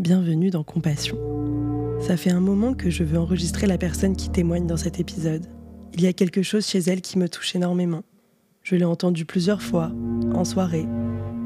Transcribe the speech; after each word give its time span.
bienvenue 0.00 0.48
dans 0.48 0.64
Compassion. 0.64 1.18
Ça 2.00 2.16
fait 2.16 2.30
un 2.30 2.40
moment 2.40 2.72
que 2.72 2.88
je 2.88 3.04
veux 3.04 3.18
enregistrer 3.18 3.66
la 3.66 3.76
personne 3.76 4.16
qui 4.16 4.30
témoigne 4.30 4.66
dans 4.66 4.78
cet 4.78 4.98
épisode. 4.98 5.46
Il 5.92 6.00
y 6.00 6.06
a 6.06 6.14
quelque 6.14 6.40
chose 6.40 6.66
chez 6.66 6.78
elle 6.78 7.02
qui 7.02 7.18
me 7.18 7.28
touche 7.28 7.54
énormément. 7.54 8.02
Je 8.62 8.76
l'ai 8.76 8.86
entendue 8.86 9.26
plusieurs 9.26 9.60
fois, 9.60 9.92
en 10.34 10.46
soirée, 10.46 10.86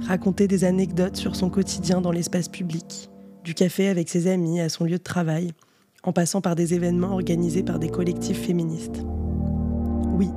raconter 0.02 0.46
des 0.46 0.62
anecdotes 0.62 1.16
sur 1.16 1.34
son 1.34 1.50
quotidien 1.50 2.00
dans 2.00 2.12
l'espace 2.12 2.48
public, 2.48 3.10
du 3.42 3.54
café 3.54 3.88
avec 3.88 4.08
ses 4.08 4.28
amis 4.28 4.60
à 4.60 4.68
son 4.68 4.84
lieu 4.84 4.98
de 4.98 5.02
travail, 5.02 5.50
en 6.04 6.12
passant 6.12 6.40
par 6.40 6.54
des 6.54 6.74
événements 6.74 7.12
organisés 7.12 7.64
par 7.64 7.80
des 7.80 7.88
collectifs 7.88 8.40
féministes. 8.40 9.04
Oui, 10.16 10.28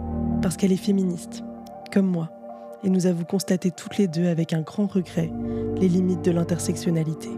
parce 0.41 0.57
qu'elle 0.57 0.71
est 0.71 0.77
féministe, 0.77 1.43
comme 1.93 2.07
moi, 2.07 2.31
et 2.84 2.89
nous 2.89 3.05
avons 3.05 3.25
constaté 3.25 3.70
toutes 3.70 3.97
les 3.97 4.07
deux 4.07 4.25
avec 4.25 4.54
un 4.54 4.61
grand 4.61 4.88
regret 4.88 5.31
les 5.79 5.88
limites 5.88 6.25
de 6.25 6.31
l'intersectionnalité. 6.31 7.29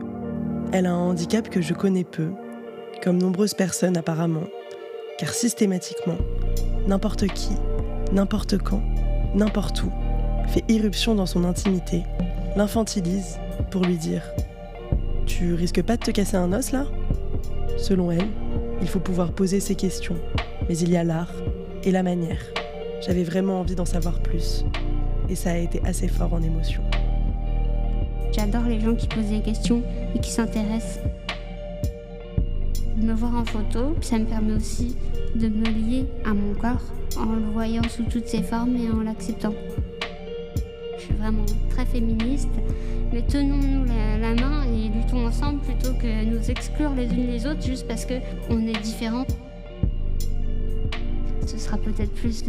Elle 0.72 0.86
a 0.86 0.94
un 0.94 1.10
handicap 1.10 1.50
que 1.50 1.62
je 1.62 1.74
connais 1.74 2.04
peu, 2.04 2.30
comme 3.04 3.18
nombreuses 3.18 3.56
personnes 3.56 3.98
apparemment, 3.98 4.44
car 5.18 5.30
systématiquement, 5.30 6.18
n'importe 6.88 7.26
qui, 7.26 7.54
n'importe 8.12 8.60
quand, 8.60 8.84
n'importe 9.34 9.82
où, 9.82 9.92
fait 10.48 10.64
irruption 10.70 11.16
dans 11.16 11.26
son 11.26 11.44
intimité, 11.44 12.04
l'infantilise 12.56 13.40
pour 13.72 13.84
lui 13.84 13.98
dire⁇ 13.98 14.22
Tu 15.26 15.56
risques 15.56 15.82
pas 15.82 15.98
de 15.98 16.04
te 16.04 16.12
casser 16.12 16.38
un 16.38 16.54
os 16.54 16.72
là?⁇ 16.72 16.86
Selon 17.80 18.12
elle, 18.12 18.28
il 18.80 18.88
faut 18.88 19.00
pouvoir 19.00 19.32
poser 19.32 19.60
ces 19.60 19.74
questions, 19.74 20.18
mais 20.68 20.78
il 20.78 20.92
y 20.92 20.98
a 20.98 21.04
l'art 21.04 21.34
et 21.84 21.92
la 21.92 22.04
manière. 22.04 22.44
J'avais 23.02 23.24
vraiment 23.24 23.60
envie 23.60 23.76
d'en 23.76 23.86
savoir 23.86 24.20
plus, 24.20 24.66
et 25.30 25.36
ça 25.36 25.50
a 25.50 25.58
été 25.58 25.82
assez 25.84 26.08
fort 26.08 26.34
en 26.34 26.44
émotion. 26.44 26.84
J'adore 28.32 28.64
les 28.64 28.80
gens 28.80 28.96
qui 28.96 29.08
posent 29.08 29.30
des 29.30 29.42
questions 29.42 29.82
et 30.16 30.20
qui 30.20 30.32
s'intéressent. 30.32 31.00
Me 32.98 33.14
voir 33.14 33.36
en 33.36 33.46
photo, 33.46 33.96
ça 34.02 34.20
me 34.20 34.26
permet 34.26 34.54
aussi 34.54 34.96
de 35.36 35.48
me 35.48 35.66
lier 35.66 36.06
à 36.26 36.34
mon 36.34 36.54
corps 36.54 36.84
en 37.18 37.34
le 37.34 37.50
voyant 37.52 37.84
sous 37.90 38.04
toutes 38.04 38.28
ses 38.28 38.44
formes 38.44 38.76
et 38.76 38.90
en 38.90 39.02
l'acceptant. 39.02 39.54
Je 40.98 41.04
suis 41.04 41.14
vraiment 41.14 41.46
très 41.70 41.86
féministe, 41.86 42.50
mais 43.14 43.22
tenons-nous 43.22 43.86
la, 43.86 44.36
main 44.36 44.64
et 44.64 44.90
luttons 44.90 45.26
ensemble 45.26 45.60
plutôt 45.62 45.94
que 45.94 46.26
nous 46.26 46.52
exclure 46.52 46.94
les 46.94 47.06
unes 47.06 47.28
les 47.28 47.48
autres 47.48 47.62
juste 47.62 47.88
parce 47.88 48.06
qu'on 48.06 48.68
est 48.68 48.80
différents. 48.82 49.26
Ce 51.48 51.58
sera 51.58 51.78
peut-être 51.78 52.14
plus 52.14 52.44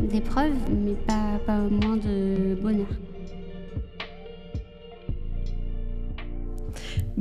d'épreuves, 0.00 0.56
mais 0.84 0.94
pas, 1.06 1.38
pas 1.46 1.58
moins 1.58 1.96
de 1.96 2.54
bonheur. 2.60 2.88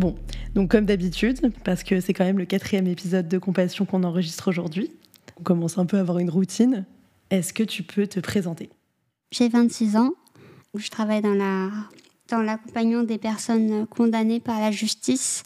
Bon, 0.01 0.15
donc 0.55 0.71
comme 0.71 0.87
d'habitude, 0.87 1.53
parce 1.63 1.83
que 1.83 1.99
c'est 1.99 2.11
quand 2.11 2.23
même 2.23 2.39
le 2.39 2.45
quatrième 2.45 2.87
épisode 2.87 3.27
de 3.27 3.37
Compassion 3.37 3.85
qu'on 3.85 4.03
enregistre 4.03 4.47
aujourd'hui, 4.47 4.89
on 5.39 5.43
commence 5.43 5.77
un 5.77 5.85
peu 5.85 5.97
à 5.97 5.99
avoir 5.99 6.17
une 6.17 6.31
routine. 6.31 6.87
Est-ce 7.29 7.53
que 7.53 7.61
tu 7.61 7.83
peux 7.83 8.07
te 8.07 8.19
présenter? 8.19 8.71
J'ai 9.29 9.47
26 9.47 9.97
ans. 9.97 10.13
Je 10.75 10.89
travaille 10.89 11.21
dans 11.21 11.35
la 11.35 11.69
dans 12.29 12.41
l'accompagnement 12.41 13.03
des 13.03 13.19
personnes 13.19 13.85
condamnées 13.85 14.39
par 14.39 14.59
la 14.59 14.71
justice. 14.71 15.43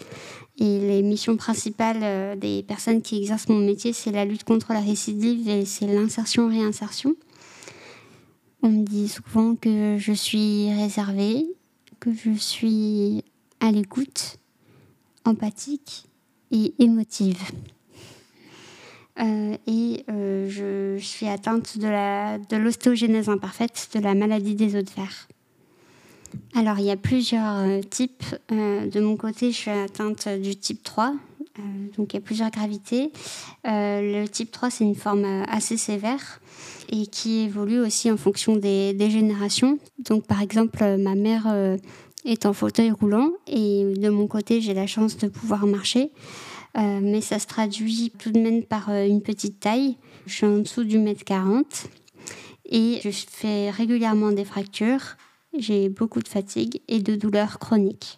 Et 0.58 0.80
les 0.80 1.02
missions 1.02 1.36
principales 1.36 2.00
euh, 2.02 2.36
des 2.38 2.64
personnes 2.64 3.02
qui 3.02 3.18
exercent 3.18 3.50
mon 3.50 3.60
métier, 3.60 3.92
c'est 3.92 4.14
la 4.14 4.24
lutte 4.24 4.46
contre 4.46 4.72
la 4.72 4.80
récidive 4.80 5.50
et 5.50 5.66
c'est 5.66 5.88
l'insertion-réinsertion. 5.88 7.14
On 8.64 8.70
me 8.70 8.86
dit 8.86 9.10
souvent 9.10 9.56
que 9.56 9.98
je 10.00 10.14
suis 10.14 10.74
réservée, 10.74 11.46
que 12.00 12.14
je 12.14 12.32
suis 12.40 13.22
à 13.60 13.72
l'écoute, 13.72 14.38
empathique 15.26 16.06
et 16.52 16.74
émotive. 16.80 17.42
Euh, 19.20 19.56
et 19.66 20.04
euh, 20.10 20.50
je, 20.50 21.02
suis 21.02 21.28
atteinte 21.28 21.78
de 21.78 22.58
l'ostéogenèse 22.58 23.30
imparfaite, 23.30 23.90
de 23.94 24.00
la 24.00 24.14
maladie 24.14 24.56
des 24.56 24.76
os 24.76 24.84
de 24.84 24.90
fer. 24.90 25.28
Alors, 26.54 26.80
il 26.80 26.86
y 26.86 26.92
a 26.92 26.98
plusieurs 26.98 27.60
euh, 27.60 27.82
types. 27.82 28.24
de 28.50 29.00
mon 29.00 29.16
côté, 29.16 29.52
je 29.52 29.58
suis 29.58 29.72
atteinte 29.72 30.28
du 30.28 30.56
type 30.56 30.84
3. 30.84 31.14
donc, 31.98 32.14
il 32.14 32.18
y 32.18 32.20
a 32.20 32.22
plusieurs 32.22 32.52
gravités. 32.52 33.12
le 33.64 34.26
type 34.28 34.52
3, 34.52 34.70
c'est 34.70 34.84
une 34.84 34.96
forme 34.96 35.46
assez 35.48 35.78
sévère 35.78 36.42
et 36.90 37.08
qui 37.08 37.40
évolue 37.44 37.80
aussi 37.80 38.12
en 38.12 38.18
fonction 38.18 38.58
des 38.58 39.10
générations. 39.10 39.80
Donc, 40.00 40.26
par 40.26 40.42
exemple, 40.42 40.98
ma 40.98 41.16
mère 41.16 41.48
est 42.26 42.46
en 42.46 42.54
fauteuil 42.54 42.92
roulant 42.92 43.32
et 43.48 43.94
de 43.96 44.10
mon 44.10 44.28
côté, 44.28 44.60
j'ai 44.62 44.74
la 44.74 44.88
chance 44.88 45.18
de 45.18 45.28
pouvoir 45.28 45.66
marcher. 45.68 46.12
Euh, 46.78 47.00
mais 47.02 47.22
ça 47.22 47.40
se 47.40 47.48
traduit 47.48 48.12
tout 48.18 48.32
de 48.32 48.40
même 48.40 48.64
par 48.64 48.90
euh, 48.90 49.06
une 49.06 49.22
petite 49.22 49.62
taille. 49.62 49.96
Je 50.26 50.34
suis 50.34 50.46
en 50.46 50.58
dessous 50.58 50.84
du 50.84 51.00
mètre 51.00 51.24
40 51.24 51.88
et 52.70 53.00
je 53.02 53.10
fais 53.12 53.70
régulièrement 53.70 54.32
des 54.32 54.44
fractures. 54.44 55.16
J'ai 55.58 55.88
beaucoup 55.88 56.22
de 56.22 56.28
fatigue 56.28 56.82
et 56.90 57.00
de 57.00 57.16
douleurs 57.16 57.60
chroniques. 57.60 58.18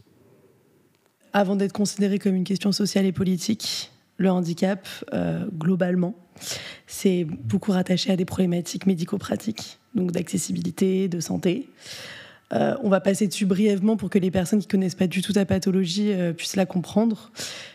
Avant 1.33 1.55
d'être 1.55 1.73
considéré 1.73 2.17
comme 2.17 2.33
une 2.33 2.45
question 2.45 2.71
sociale 2.71 3.05
et 3.05 3.11
politique, 3.11 3.91
le 4.17 4.31
handicap, 4.31 4.87
euh, 5.13 5.45
globalement, 5.55 6.15
c'est 6.87 7.25
beaucoup 7.25 7.71
rattaché 7.71 8.11
à 8.11 8.15
des 8.15 8.25
problématiques 8.25 8.87
médico-pratiques, 8.87 9.77
donc 9.93 10.11
d'accessibilité, 10.11 11.07
de 11.07 11.19
santé. 11.19 11.69
Euh, 12.53 12.75
on 12.81 12.89
va 12.89 13.01
passer 13.01 13.27
dessus 13.27 13.45
brièvement 13.45 13.97
pour 13.97 14.09
que 14.09 14.19
les 14.19 14.31
personnes 14.31 14.59
qui 14.59 14.67
connaissent 14.67 14.95
pas 14.95 15.07
du 15.07 15.21
tout 15.21 15.33
ta 15.33 15.45
pathologie 15.45 16.13
euh, 16.13 16.31
puissent 16.31 16.55
la 16.55 16.65
comprendre. 16.65 17.31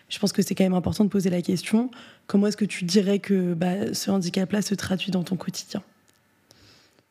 Je 0.09 0.19
pense 0.19 0.33
que 0.33 0.41
c'est 0.41 0.55
quand 0.55 0.65
même 0.65 0.75
important 0.75 1.05
de 1.05 1.11
poser 1.11 1.29
la 1.29 1.43
question 1.43 1.91
comment 2.27 2.47
est-ce 2.47 2.57
que 2.57 2.65
tu 2.65 2.85
dirais 2.85 3.19
que 3.19 3.53
bah, 3.55 3.93
ce 3.93 4.11
handicap-là 4.11 4.63
se 4.63 4.75
traduit 4.75 5.11
dans 5.11 5.23
ton 5.23 5.37
quotidien? 5.37 5.83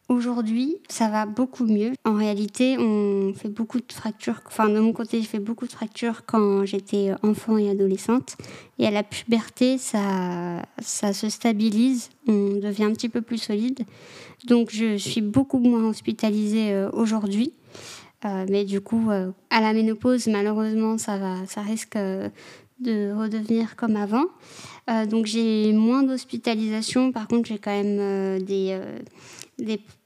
Aujourd'hui, 0.10 0.76
ça 0.90 1.08
va 1.08 1.26
beaucoup 1.26 1.66
mieux. 1.66 1.94
En 2.04 2.16
réalité, 2.16 2.78
on 2.78 3.34
fait 3.34 3.50
beaucoup 3.50 3.80
de 3.80 3.94
fractures. 3.94 4.42
Enfin, 4.46 4.68
de 4.68 4.80
mon 4.80 4.92
côté, 4.92 5.22
j'ai 5.22 5.28
fait 5.28 5.40
beaucoup 5.40 5.66
de 5.66 5.72
fractures 5.72 6.26
quand 6.26 6.66
j'étais 6.66 7.12
enfant 7.24 7.58
et 7.58 7.70
adolescente. 7.70 8.36
Et 8.78 8.86
à 8.86 8.92
la 8.92 9.04
puberté, 9.04 9.78
ça, 9.78 10.64
ça 10.82 11.14
se 11.14 11.30
stabilise. 11.30 12.10
On 12.28 12.58
devient 12.60 12.84
un 12.84 12.92
petit 12.92 13.10
peu 13.10 13.22
plus 13.22 13.38
solide. 13.38 13.86
Donc, 14.48 14.72
je 14.72 14.98
suis 14.98 15.22
beaucoup 15.22 15.60
moins 15.60 15.88
hospitalisée 15.88 16.74
euh, 16.74 16.90
aujourd'hui. 16.92 17.54
Euh, 18.26 18.46
mais 18.50 18.66
du 18.66 18.82
coup, 18.82 19.10
euh, 19.10 19.32
à 19.50 19.62
la 19.62 19.74
ménopause, 19.74 20.28
malheureusement, 20.28 20.98
ça, 20.98 21.18
va, 21.18 21.38
ça 21.48 21.62
risque 21.62 21.98
de 22.82 23.14
redevenir 23.14 23.76
comme 23.76 23.96
avant. 23.96 24.26
donc, 25.10 25.26
j'ai 25.26 25.72
moins 25.74 26.04
d'hospitalisation. 26.04 27.12
Par 27.12 27.28
contre, 27.28 27.48
j'ai 27.48 27.60
quand 27.60 27.72
même 27.72 28.44
des 28.44 28.78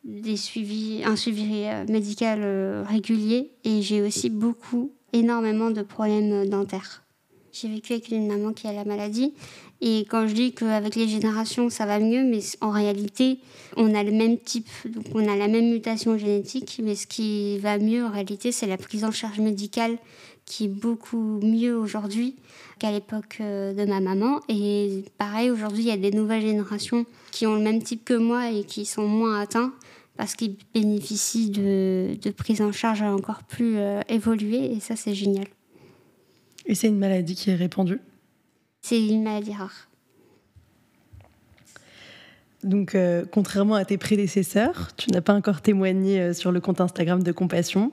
des, 0.03 0.37
suivis, 0.37 1.03
un 1.05 1.15
suivi 1.15 1.63
euh, 1.65 1.85
médical 1.87 2.39
euh, 2.43 2.83
régulier 2.87 3.51
et 3.63 3.81
j'ai 3.81 4.01
aussi 4.01 4.29
beaucoup, 4.29 4.91
énormément 5.13 5.71
de 5.71 5.81
problèmes 5.81 6.31
euh, 6.31 6.45
dentaires. 6.45 7.03
J'ai 7.51 7.69
vécu 7.69 7.93
avec 7.93 8.09
une 8.09 8.27
maman 8.27 8.51
qui 8.51 8.67
a 8.67 8.73
la 8.73 8.83
maladie 8.83 9.33
et 9.81 10.05
quand 10.09 10.27
je 10.27 10.33
dis 10.33 10.53
qu'avec 10.53 10.95
les 10.95 11.07
générations 11.07 11.69
ça 11.69 11.85
va 11.85 11.99
mieux, 11.99 12.23
mais 12.23 12.39
en 12.61 12.69
réalité 12.69 13.39
on 13.77 13.95
a 13.95 14.03
le 14.03 14.11
même 14.11 14.37
type, 14.37 14.67
donc 14.85 15.05
on 15.13 15.25
a 15.27 15.37
la 15.37 15.47
même 15.47 15.69
mutation 15.69 16.17
génétique, 16.17 16.81
mais 16.83 16.95
ce 16.95 17.07
qui 17.07 17.57
va 17.59 17.77
mieux 17.77 18.03
en 18.03 18.11
réalité 18.11 18.51
c'est 18.51 18.67
la 18.67 18.77
prise 18.77 19.05
en 19.05 19.11
charge 19.11 19.39
médicale 19.39 19.97
qui 20.45 20.65
est 20.65 20.69
beaucoup 20.69 21.39
mieux 21.41 21.75
aujourd'hui 21.75 22.35
qu'à 22.79 22.91
l'époque 22.91 23.37
euh, 23.41 23.73
de 23.73 23.85
ma 23.85 23.99
maman. 23.99 24.39
Et 24.47 25.03
pareil, 25.17 25.49
aujourd'hui, 25.49 25.83
il 25.83 25.87
y 25.87 25.91
a 25.91 25.97
des 25.97 26.11
nouvelles 26.11 26.41
générations 26.41 27.05
qui 27.31 27.47
ont 27.47 27.55
le 27.55 27.61
même 27.61 27.81
type 27.81 28.05
que 28.05 28.13
moi 28.13 28.51
et 28.51 28.63
qui 28.63 28.85
sont 28.85 29.07
moins 29.07 29.39
atteints 29.39 29.73
parce 30.17 30.35
qu'ils 30.35 30.55
bénéficient 30.73 31.49
de, 31.49 32.15
de 32.21 32.31
prise 32.31 32.61
en 32.61 32.71
charge 32.71 33.01
encore 33.01 33.43
plus 33.43 33.77
euh, 33.77 34.01
évoluée 34.07 34.71
et 34.73 34.79
ça, 34.79 34.95
c'est 34.95 35.15
génial. 35.15 35.47
Et 36.65 36.75
c'est 36.75 36.87
une 36.87 36.99
maladie 36.99 37.35
qui 37.35 37.49
est 37.49 37.55
répandue? 37.55 37.99
C'est 38.81 39.03
une 39.03 39.23
maladie 39.23 39.53
rare. 39.53 39.89
Donc, 42.63 42.95
euh, 42.95 43.25
contrairement 43.31 43.75
à 43.75 43.85
tes 43.85 43.97
prédécesseurs, 43.97 44.95
tu 44.95 45.11
n'as 45.11 45.21
pas 45.21 45.33
encore 45.33 45.61
témoigné 45.61 46.33
sur 46.33 46.51
le 46.51 46.59
compte 46.59 46.81
Instagram 46.81 47.21
de 47.21 47.31
Compassion. 47.31 47.91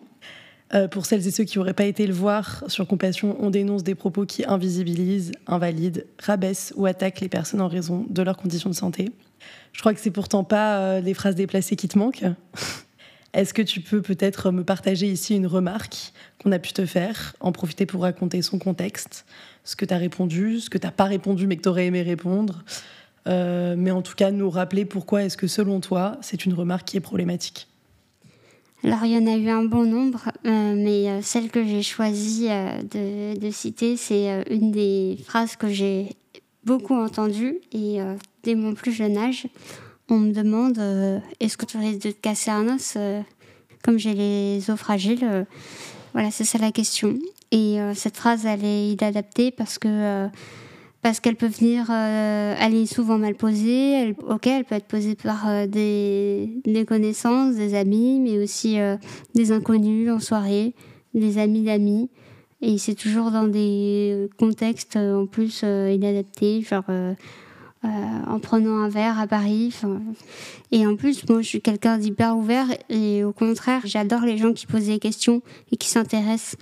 Euh, 0.74 0.88
pour 0.88 1.04
celles 1.04 1.26
et 1.26 1.30
ceux 1.30 1.44
qui 1.44 1.58
n'auraient 1.58 1.74
pas 1.74 1.84
été 1.84 2.06
le 2.06 2.14
voir, 2.14 2.64
sur 2.69 2.86
Compassion, 2.86 3.36
on 3.40 3.50
dénonce 3.50 3.82
des 3.82 3.94
propos 3.94 4.24
qui 4.24 4.44
invisibilisent, 4.46 5.32
invalident, 5.46 6.02
rabaissent 6.19 6.72
ou 6.76 6.86
attaquent 6.86 7.20
les 7.20 7.28
personnes 7.28 7.60
en 7.60 7.69
raison 7.69 8.06
de 8.08 8.22
leurs 8.22 8.38
conditions 8.38 8.70
de 8.70 8.74
santé. 8.74 9.10
Je 9.72 9.80
crois 9.80 9.92
que 9.92 10.00
c'est 10.00 10.10
pourtant 10.10 10.44
pas 10.44 10.78
euh, 10.78 11.00
les 11.00 11.12
phrases 11.14 11.34
déplacées 11.34 11.76
qui 11.76 11.88
te 11.88 11.98
manquent. 11.98 12.24
Est-ce 13.34 13.54
que 13.54 13.62
tu 13.62 13.80
peux 13.80 14.02
peut-être 14.02 14.50
me 14.50 14.62
partager 14.62 15.06
ici 15.06 15.34
une 15.34 15.46
remarque 15.46 16.12
qu'on 16.42 16.52
a 16.52 16.58
pu 16.58 16.72
te 16.72 16.84
faire, 16.84 17.34
en 17.40 17.50
profiter 17.50 17.86
pour 17.86 18.02
raconter 18.02 18.42
son 18.42 18.58
contexte, 18.58 19.24
ce 19.64 19.74
que 19.74 19.86
tu 19.86 19.94
as 19.94 19.98
répondu, 19.98 20.60
ce 20.60 20.69
que 20.69 20.76
tu 20.76 20.86
n'as 20.86 20.92
pas 20.92 21.04
répondu 21.04 21.46
mais 21.46 21.56
que 21.56 21.62
tu 21.62 21.69
aurais 21.69 21.86
aimé 21.86 22.02
répondre, 22.02 22.62
euh, 23.28 23.74
mais 23.78 23.90
en 23.90 24.02
tout 24.02 24.14
cas 24.14 24.30
nous 24.30 24.50
rappeler 24.50 24.84
pourquoi 24.84 25.22
est-ce 25.22 25.38
que 25.38 25.46
selon 25.46 25.80
toi 25.80 26.19
c'est 26.20 26.44
une 26.44 26.52
remarque 26.52 26.88
qui 26.88 26.96
est 26.98 27.00
problématique 27.00 27.69
Alors 28.84 29.05
il 29.05 29.12
y 29.12 29.17
en 29.17 29.26
a 29.26 29.37
eu 29.37 29.49
un 29.49 29.64
bon 29.64 29.84
nombre, 29.84 30.32
mais 30.44 31.23
celle 31.23 31.50
que 31.50 31.64
j'ai 31.64 31.82
choisi 31.82 32.49
de, 32.49 33.38
de, 33.38 33.50
citer, 33.50 33.96
c'est 33.96 34.43
une 34.50 34.73
des 34.73 35.19
phrases 35.25 35.55
que 35.55 35.69
j'ai 35.69 36.08
beaucoup 36.64 36.94
entendues 36.94 37.58
et 37.73 37.99
dès 38.43 38.56
mon 38.56 38.75
plus 38.75 38.93
jeune 38.93 39.17
âge, 39.17 39.46
on 40.08 40.19
me 40.19 40.32
demande 40.32 40.81
est-ce 41.38 41.56
que 41.56 41.64
tu 41.64 41.79
risques 41.79 42.02
de 42.02 42.11
te 42.11 42.20
casser 42.20 42.50
un 42.50 42.75
os 42.75 42.99
comme 43.84 43.99
j'ai 43.99 44.14
les 44.14 44.69
os 44.69 44.79
fragiles 44.79 45.46
Voilà, 46.12 46.32
c'est 46.32 46.44
ça 46.44 46.58
la 46.58 46.73
question. 46.73 47.17
Et 47.52 47.79
cette 47.94 48.17
phrase, 48.17 48.46
elle 48.46 48.64
est 48.64 48.88
inadaptée 48.94 49.52
parce 49.52 49.79
que 49.79 50.29
parce 51.02 51.19
qu'elle 51.19 51.34
peut 51.34 51.49
venir, 51.49 51.87
euh, 51.90 52.54
elle 52.58 52.75
est 52.75 52.87
souvent 52.87 53.19
mal 53.19 53.34
posée. 53.34 53.93
Elle, 53.93 54.14
ok, 54.28 54.46
elle 54.46 54.64
peut 54.64 54.76
être 54.76 54.87
posée 54.87 55.16
par 55.16 55.49
euh, 55.49 55.66
des, 55.66 56.60
des, 56.64 56.84
connaissances, 56.84 57.56
des 57.56 57.75
amis, 57.75 58.20
mais 58.20 58.38
aussi 58.38 58.78
euh, 58.78 58.96
des 59.34 59.50
inconnus 59.50 60.10
en 60.10 60.20
soirée, 60.20 60.75
des 61.12 61.38
amis 61.38 61.64
d'amis. 61.64 62.08
Et 62.60 62.78
c'est 62.78 62.94
toujours 62.94 63.32
dans 63.32 63.49
des 63.49 64.28
contextes 64.38 64.94
en 64.94 65.26
plus 65.26 65.62
inadaptés, 65.64 66.62
genre 66.62 66.84
en 67.82 68.38
prenant 68.38 68.76
un 68.76 68.88
verre 68.88 69.19
à 69.19 69.26
Paris. 69.26 69.75
Et 70.70 70.87
en 70.87 70.94
plus, 70.94 71.28
moi, 71.28 71.43
je 71.43 71.48
suis 71.48 71.60
quelqu'un 71.60 71.98
d'hyper 71.98 72.37
ouvert 72.37 72.66
et 72.88 73.25
au 73.25 73.32
contraire, 73.32 73.82
j'adore 73.84 74.20
les 74.20 74.38
gens 74.38 74.52
qui 74.52 74.69
posent 74.69 74.87
des 74.87 75.00
questions 75.00 75.43
et 75.72 75.76
qui 75.76 75.88
s'intéressent 75.88 76.56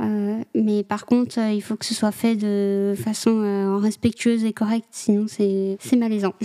euh, 0.00 0.42
mais 0.54 0.82
par 0.84 1.06
contre, 1.06 1.38
euh, 1.38 1.52
il 1.52 1.62
faut 1.62 1.76
que 1.76 1.86
ce 1.86 1.94
soit 1.94 2.12
fait 2.12 2.36
de 2.36 2.94
façon 2.96 3.42
euh, 3.42 3.76
respectueuse 3.76 4.44
et 4.44 4.52
correcte, 4.52 4.88
sinon 4.90 5.26
c'est 5.28 5.78
malaisant. 5.96 6.34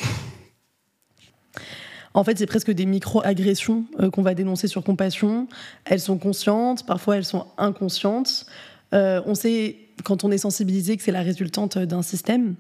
En 2.14 2.26
fait, 2.26 2.38
c'est 2.38 2.46
presque 2.46 2.72
des 2.72 2.86
micro-agressions 2.86 3.86
qu'on 4.12 4.22
va 4.22 4.34
dénoncer 4.34 4.68
sur 4.68 4.84
Compassion. 4.84 5.48
Elles 5.86 6.02
sont 6.02 6.18
conscientes, 6.18 6.86
parfois 6.86 7.16
elles 7.16 7.24
sont 7.24 7.48
inconscientes. 7.58 8.48
on 8.92 9.34
sait, 9.34 9.78
quand 10.04 10.26
on 10.26 10.32
est 10.32 10.38
sensibilisé, 10.40 10.98
que 10.98 11.04
c'est 11.04 11.14
la 11.14 11.22
résultante 11.22 11.78
d'un 11.78 12.02
système. 12.02 12.56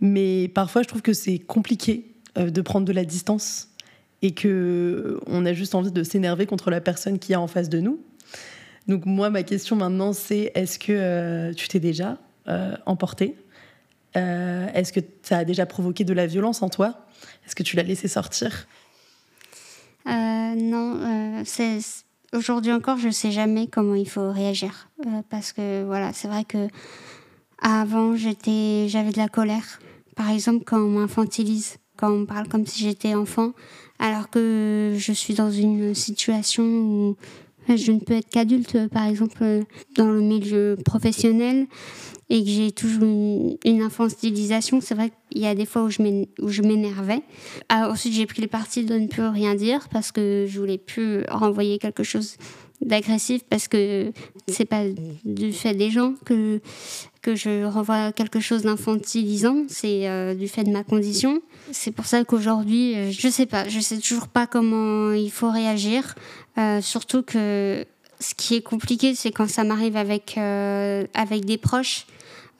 Mais 0.00 0.48
parfois, 0.48 0.82
je 0.82 0.88
trouve 0.88 1.02
que 1.02 1.12
c'est 1.12 1.38
compliqué 1.38 2.10
de 2.36 2.60
prendre 2.62 2.86
de 2.86 2.92
la 2.94 3.04
distance 3.04 3.68
et 4.22 4.30
que 4.30 5.20
on 5.26 5.44
a 5.44 5.52
juste 5.52 5.74
envie 5.74 5.92
de 5.92 6.02
s'énerver 6.02 6.46
contre 6.46 6.70
la 6.70 6.80
personne 6.80 7.18
qui 7.18 7.34
est 7.34 7.36
en 7.36 7.48
face 7.48 7.68
de 7.68 7.80
nous. 7.80 8.00
Donc 8.90 9.06
moi, 9.06 9.30
ma 9.30 9.44
question 9.44 9.76
maintenant, 9.76 10.12
c'est 10.12 10.50
est-ce 10.56 10.76
que 10.76 10.90
euh, 10.90 11.54
tu 11.54 11.68
t'es 11.68 11.78
déjà 11.78 12.18
euh, 12.48 12.76
emporté 12.86 13.36
euh, 14.16 14.66
Est-ce 14.74 14.92
que 14.92 14.98
ça 15.22 15.38
a 15.38 15.44
déjà 15.44 15.64
provoqué 15.64 16.02
de 16.02 16.12
la 16.12 16.26
violence 16.26 16.60
en 16.60 16.68
toi? 16.68 17.06
Est-ce 17.46 17.54
que 17.54 17.62
tu 17.62 17.76
l'as 17.76 17.84
laissé 17.84 18.08
sortir? 18.08 18.66
Non, 20.06 21.44
aujourd'hui 22.32 22.72
encore, 22.72 22.98
je 22.98 23.06
ne 23.06 23.12
sais 23.12 23.30
jamais 23.30 23.68
comment 23.68 23.94
il 23.94 24.08
faut 24.08 24.32
réagir. 24.32 24.88
parce 25.28 25.52
que 25.52 25.84
voilà, 25.84 26.12
c'est 26.12 26.26
vrai 26.26 26.44
que 26.44 26.66
avant, 27.62 28.16
j'avais 28.16 29.12
de 29.12 29.18
la 29.18 29.28
colère. 29.28 29.78
Par 30.16 30.30
exemple, 30.30 30.64
quand 30.64 30.78
on 30.78 30.88
m'infantilise, 30.88 31.76
quand 31.96 32.10
on 32.10 32.26
parle 32.26 32.48
comme 32.48 32.66
si 32.66 32.82
j'étais 32.82 33.14
enfant, 33.14 33.52
alors 34.00 34.30
que 34.30 34.96
je 34.98 35.12
suis 35.12 35.34
dans 35.34 35.52
une 35.52 35.94
situation 35.94 36.64
où 36.64 37.16
je 37.76 37.92
ne 37.92 38.00
peux 38.00 38.14
être 38.14 38.28
qu'adulte, 38.30 38.88
par 38.88 39.06
exemple, 39.06 39.64
dans 39.96 40.10
le 40.10 40.20
milieu 40.20 40.76
professionnel 40.84 41.66
et 42.28 42.44
que 42.44 42.48
j'ai 42.48 42.72
toujours 42.72 43.02
une, 43.02 43.82
infantilisation. 43.82 44.80
C'est 44.80 44.94
vrai 44.94 45.10
qu'il 45.30 45.42
y 45.42 45.46
a 45.46 45.54
des 45.54 45.66
fois 45.66 45.82
où 45.82 45.90
je 45.90 46.62
m'énervais. 46.62 47.22
Ah, 47.68 47.90
ensuite, 47.90 48.14
j'ai 48.14 48.26
pris 48.26 48.40
le 48.40 48.48
parti 48.48 48.84
de 48.84 48.94
ne 48.94 49.08
plus 49.08 49.26
rien 49.26 49.54
dire 49.54 49.88
parce 49.90 50.12
que 50.12 50.46
je 50.48 50.58
voulais 50.58 50.78
plus 50.78 51.24
renvoyer 51.28 51.78
quelque 51.78 52.04
chose 52.04 52.36
d'agressif 52.80 53.42
parce 53.50 53.68
que 53.68 54.10
c'est 54.48 54.64
pas 54.64 54.84
du 55.24 55.52
fait 55.52 55.74
des 55.74 55.90
gens 55.90 56.14
que 56.24 56.60
que 57.22 57.34
je 57.34 57.64
renvoie 57.64 58.12
quelque 58.12 58.40
chose 58.40 58.62
d'infantilisant, 58.62 59.64
c'est 59.68 60.08
euh, 60.08 60.34
du 60.34 60.48
fait 60.48 60.64
de 60.64 60.70
ma 60.70 60.84
condition. 60.84 61.42
C'est 61.70 61.90
pour 61.90 62.06
ça 62.06 62.24
qu'aujourd'hui, 62.24 62.96
euh, 62.96 63.10
je 63.10 63.28
sais 63.28 63.44
pas, 63.44 63.68
je 63.68 63.78
sais 63.78 63.98
toujours 63.98 64.28
pas 64.28 64.46
comment 64.46 65.12
il 65.12 65.30
faut 65.30 65.50
réagir. 65.50 66.14
Euh, 66.60 66.80
surtout 66.80 67.22
que 67.22 67.84
ce 68.18 68.34
qui 68.34 68.54
est 68.56 68.60
compliqué, 68.62 69.14
c'est 69.14 69.30
quand 69.30 69.48
ça 69.48 69.64
m'arrive 69.64 69.96
avec, 69.96 70.36
euh, 70.36 71.04
des 71.44 71.58
proches. 71.58 72.06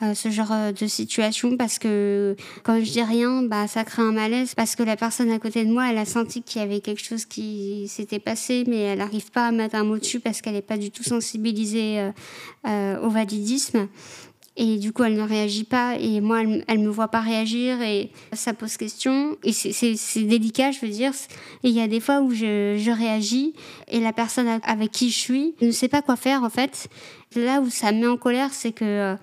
Euh, 0.02 0.14
ce 0.14 0.30
genre 0.30 0.72
de 0.72 0.86
situation 0.86 1.58
parce 1.58 1.78
que 1.78 2.34
quand 2.62 2.82
je 2.82 2.90
dis 2.90 3.02
rien, 3.02 3.42
bah 3.42 3.66
ça 3.68 3.84
crée 3.84 4.00
un 4.00 4.12
malaise 4.12 4.54
parce 4.54 4.74
que 4.74 4.82
la 4.82 4.96
personne 4.96 5.30
à 5.30 5.38
côté 5.38 5.62
de 5.66 5.70
moi, 5.70 5.90
elle 5.90 5.98
a 5.98 6.06
senti 6.06 6.40
qu'il 6.40 6.62
y 6.62 6.64
avait 6.64 6.80
quelque 6.80 7.04
chose 7.04 7.26
qui 7.26 7.86
s'était 7.86 8.18
passé, 8.18 8.64
mais 8.66 8.78
elle 8.78 9.00
n'arrive 9.00 9.30
pas 9.30 9.48
à 9.48 9.52
mettre 9.52 9.74
un 9.74 9.84
mot 9.84 9.98
dessus 9.98 10.18
parce 10.18 10.40
qu'elle 10.40 10.54
n'est 10.54 10.62
pas 10.62 10.78
du 10.78 10.90
tout 10.90 11.02
sensibilisée 11.02 12.12
au 12.64 13.10
validisme. 13.10 13.88
Et 14.62 14.76
du 14.76 14.92
coup, 14.92 15.04
elle 15.04 15.16
ne 15.16 15.22
réagit 15.22 15.64
pas. 15.64 15.96
Et 15.98 16.20
moi, 16.20 16.42
elle, 16.42 16.80
ne 16.80 16.84
me 16.84 16.90
voit 16.90 17.08
pas 17.08 17.20
réagir. 17.20 17.80
Et 17.80 18.10
ça 18.34 18.52
pose 18.52 18.76
question. 18.76 19.38
Et 19.42 19.52
c'est 19.52 20.22
délicat, 20.22 20.70
je 20.70 20.80
veux 20.80 20.92
dire. 20.92 21.12
Et 21.64 21.70
il 21.70 21.74
y 21.74 21.80
a 21.80 21.88
des 21.88 21.98
fois 21.98 22.20
où 22.20 22.30
je, 22.30 22.76
je 22.78 22.90
réagis. 22.90 23.54
Et 23.88 24.00
la 24.00 24.12
personne 24.12 24.60
avec 24.62 24.90
qui 24.90 25.08
je 25.08 25.18
suis 25.18 25.54
ne 25.62 25.70
sait 25.70 25.88
pas 25.88 26.02
quoi 26.02 26.16
faire, 26.16 26.42
en 26.44 26.50
fait. 26.50 26.88
Là 27.36 27.62
où 27.62 27.70
ça 27.70 27.90
me 27.92 28.00
met 28.00 28.06
en 28.06 28.18
colère, 28.18 28.52
c'est 28.52 28.72
que 28.72 28.84
euh, 28.84 29.16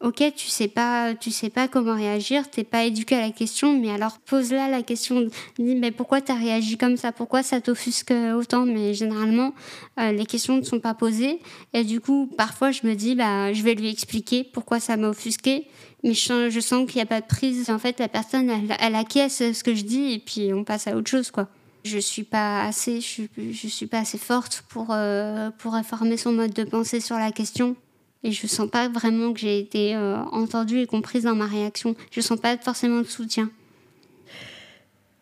ok, 0.00 0.32
tu 0.34 0.48
sais 0.48 0.68
pas, 0.68 1.14
tu 1.14 1.30
sais 1.30 1.50
pas 1.50 1.68
comment 1.68 1.94
réagir, 1.94 2.48
t'es 2.48 2.64
pas 2.64 2.84
éduqué 2.84 3.16
à 3.16 3.20
la 3.20 3.30
question, 3.30 3.78
mais 3.78 3.90
alors 3.90 4.18
pose-la 4.18 4.68
la 4.68 4.82
question, 4.82 5.26
dis 5.58 5.74
mais 5.74 5.90
pourquoi 5.90 6.22
tu 6.22 6.32
as 6.32 6.36
réagi 6.36 6.78
comme 6.78 6.96
ça, 6.96 7.12
pourquoi 7.12 7.42
ça 7.42 7.60
t'offusque 7.60 8.12
autant, 8.34 8.64
mais 8.64 8.94
généralement 8.94 9.52
euh, 9.98 10.12
les 10.12 10.24
questions 10.24 10.56
ne 10.56 10.62
sont 10.62 10.80
pas 10.80 10.94
posées. 10.94 11.40
Et 11.74 11.84
du 11.84 12.00
coup 12.00 12.30
parfois 12.38 12.70
je 12.70 12.86
me 12.86 12.94
dis 12.94 13.14
bah 13.14 13.52
je 13.52 13.62
vais 13.62 13.74
lui 13.74 13.90
expliquer 13.90 14.42
pourquoi 14.42 14.80
ça 14.80 14.96
m'a 14.96 15.10
offusqué, 15.10 15.66
mais 16.02 16.14
je, 16.14 16.60
sens 16.60 16.86
qu'il 16.86 16.96
n'y 16.96 17.02
a 17.02 17.06
pas 17.06 17.20
de 17.20 17.26
prise, 17.26 17.68
en 17.68 17.78
fait 17.78 18.00
la 18.00 18.08
personne 18.08 18.48
elle, 18.48 18.76
elle 18.80 18.94
acquiesce 18.94 19.52
ce 19.52 19.62
que 19.62 19.74
je 19.74 19.82
dis 19.82 20.12
et 20.14 20.18
puis 20.18 20.54
on 20.54 20.64
passe 20.64 20.86
à 20.86 20.96
autre 20.96 21.10
chose 21.10 21.30
quoi. 21.30 21.48
Je 21.84 21.98
suis 21.98 22.24
pas 22.24 22.64
assez 22.64 23.02
je, 23.02 23.22
je 23.36 23.68
suis 23.68 23.86
pas 23.86 23.98
assez 23.98 24.18
forte 24.18 24.64
pour 24.70 24.88
euh, 24.90 25.50
pour 25.58 25.74
réformer 25.74 26.16
son 26.16 26.32
mode 26.32 26.54
de 26.54 26.64
pensée 26.64 27.00
sur 27.00 27.16
la 27.16 27.32
question 27.32 27.76
et 28.22 28.32
je 28.32 28.46
sens 28.46 28.68
pas 28.68 28.88
vraiment 28.88 29.32
que 29.32 29.40
j'ai 29.40 29.58
été 29.58 29.94
euh, 29.96 30.16
entendue 30.32 30.80
et 30.80 30.86
comprise 30.86 31.24
dans 31.24 31.34
ma 31.34 31.46
réaction. 31.46 31.94
Je 32.10 32.20
sens 32.20 32.38
pas 32.38 32.56
forcément 32.58 33.00
de 33.00 33.06
soutien. 33.06 33.50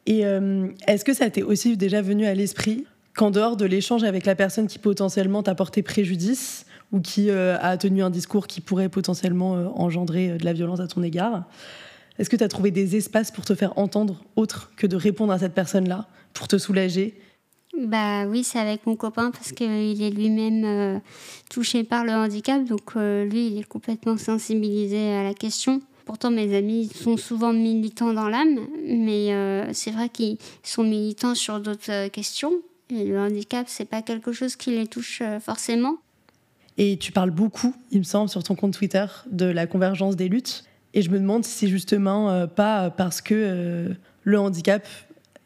Et 0.06 0.24
euh, 0.24 0.68
est-ce 0.86 1.04
que 1.04 1.12
ça 1.12 1.30
t'est 1.30 1.42
aussi 1.42 1.76
déjà 1.76 2.02
venu 2.02 2.26
à 2.26 2.34
l'esprit 2.34 2.86
qu'en 3.14 3.30
dehors 3.30 3.56
de 3.56 3.66
l'échange 3.66 4.04
avec 4.04 4.26
la 4.26 4.34
personne 4.34 4.66
qui 4.66 4.78
potentiellement 4.78 5.42
t'a 5.42 5.54
porté 5.54 5.82
préjudice 5.82 6.66
ou 6.92 7.00
qui 7.00 7.30
euh, 7.30 7.58
a 7.60 7.76
tenu 7.76 8.02
un 8.02 8.10
discours 8.10 8.46
qui 8.46 8.60
pourrait 8.60 8.88
potentiellement 8.88 9.52
engendrer 9.80 10.38
de 10.38 10.44
la 10.44 10.52
violence 10.52 10.80
à 10.80 10.86
ton 10.86 11.02
égard, 11.02 11.44
est-ce 12.18 12.30
que 12.30 12.36
tu 12.36 12.44
as 12.44 12.48
trouvé 12.48 12.70
des 12.70 12.96
espaces 12.96 13.30
pour 13.30 13.44
te 13.44 13.54
faire 13.54 13.78
entendre 13.78 14.24
autre 14.34 14.72
que 14.76 14.86
de 14.86 14.96
répondre 14.96 15.32
à 15.32 15.38
cette 15.38 15.54
personne-là, 15.54 16.08
pour 16.32 16.48
te 16.48 16.58
soulager 16.58 17.14
bah 17.76 18.26
oui, 18.26 18.44
c'est 18.44 18.58
avec 18.58 18.86
mon 18.86 18.96
copain 18.96 19.30
parce 19.30 19.52
qu'il 19.52 20.02
est 20.02 20.10
lui-même 20.10 20.64
euh, 20.64 20.98
touché 21.50 21.84
par 21.84 22.04
le 22.04 22.12
handicap, 22.12 22.64
donc 22.64 22.96
euh, 22.96 23.24
lui, 23.24 23.48
il 23.48 23.58
est 23.58 23.68
complètement 23.68 24.16
sensibilisé 24.16 25.12
à 25.12 25.22
la 25.22 25.34
question. 25.34 25.80
Pourtant, 26.06 26.30
mes 26.30 26.56
amis 26.56 26.90
sont 26.94 27.18
souvent 27.18 27.52
militants 27.52 28.14
dans 28.14 28.28
l'âme, 28.28 28.58
mais 28.86 29.34
euh, 29.34 29.70
c'est 29.74 29.90
vrai 29.90 30.08
qu'ils 30.08 30.38
sont 30.62 30.82
militants 30.82 31.34
sur 31.34 31.60
d'autres 31.60 32.08
questions. 32.08 32.52
Et 32.90 33.04
le 33.04 33.20
handicap, 33.20 33.66
c'est 33.68 33.84
pas 33.84 34.00
quelque 34.00 34.32
chose 34.32 34.56
qui 34.56 34.70
les 34.70 34.86
touche 34.86 35.22
forcément. 35.40 35.98
Et 36.78 36.96
tu 36.96 37.12
parles 37.12 37.30
beaucoup, 37.30 37.74
il 37.90 37.98
me 37.98 38.04
semble, 38.04 38.30
sur 38.30 38.42
ton 38.42 38.54
compte 38.54 38.72
Twitter 38.72 39.04
de 39.30 39.44
la 39.44 39.66
convergence 39.66 40.16
des 40.16 40.28
luttes. 40.28 40.64
Et 40.94 41.02
je 41.02 41.10
me 41.10 41.18
demande 41.18 41.44
si 41.44 41.50
c'est 41.50 41.68
justement 41.68 42.46
pas 42.46 42.88
parce 42.88 43.20
que 43.20 43.94
le 44.22 44.40
handicap 44.40 44.86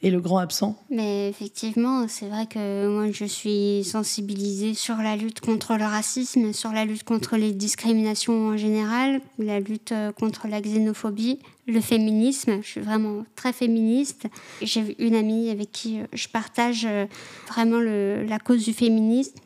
et 0.02 0.10
le 0.10 0.20
grand 0.20 0.38
absent 0.38 0.76
Mais 0.90 1.28
effectivement, 1.28 2.06
c'est 2.08 2.26
vrai 2.26 2.46
que 2.46 2.88
moi 2.88 3.10
je 3.12 3.24
suis 3.24 3.84
sensibilisée 3.84 4.74
sur 4.74 4.96
la 4.96 5.16
lutte 5.16 5.40
contre 5.40 5.76
le 5.76 5.84
racisme, 5.84 6.52
sur 6.52 6.72
la 6.72 6.84
lutte 6.84 7.04
contre 7.04 7.36
les 7.36 7.52
discriminations 7.52 8.48
en 8.48 8.56
général, 8.56 9.20
la 9.38 9.60
lutte 9.60 9.92
euh, 9.92 10.10
contre 10.10 10.48
la 10.48 10.60
xénophobie, 10.60 11.38
le 11.68 11.80
féminisme. 11.80 12.60
Je 12.62 12.68
suis 12.68 12.80
vraiment 12.80 13.24
très 13.36 13.52
féministe. 13.52 14.26
J'ai 14.60 14.96
une 14.98 15.14
amie 15.14 15.50
avec 15.50 15.70
qui 15.70 16.00
euh, 16.00 16.06
je 16.12 16.26
partage 16.26 16.84
euh, 16.84 17.06
vraiment 17.48 17.78
la 17.78 18.38
cause 18.40 18.64
du 18.64 18.72
féminisme. 18.72 19.38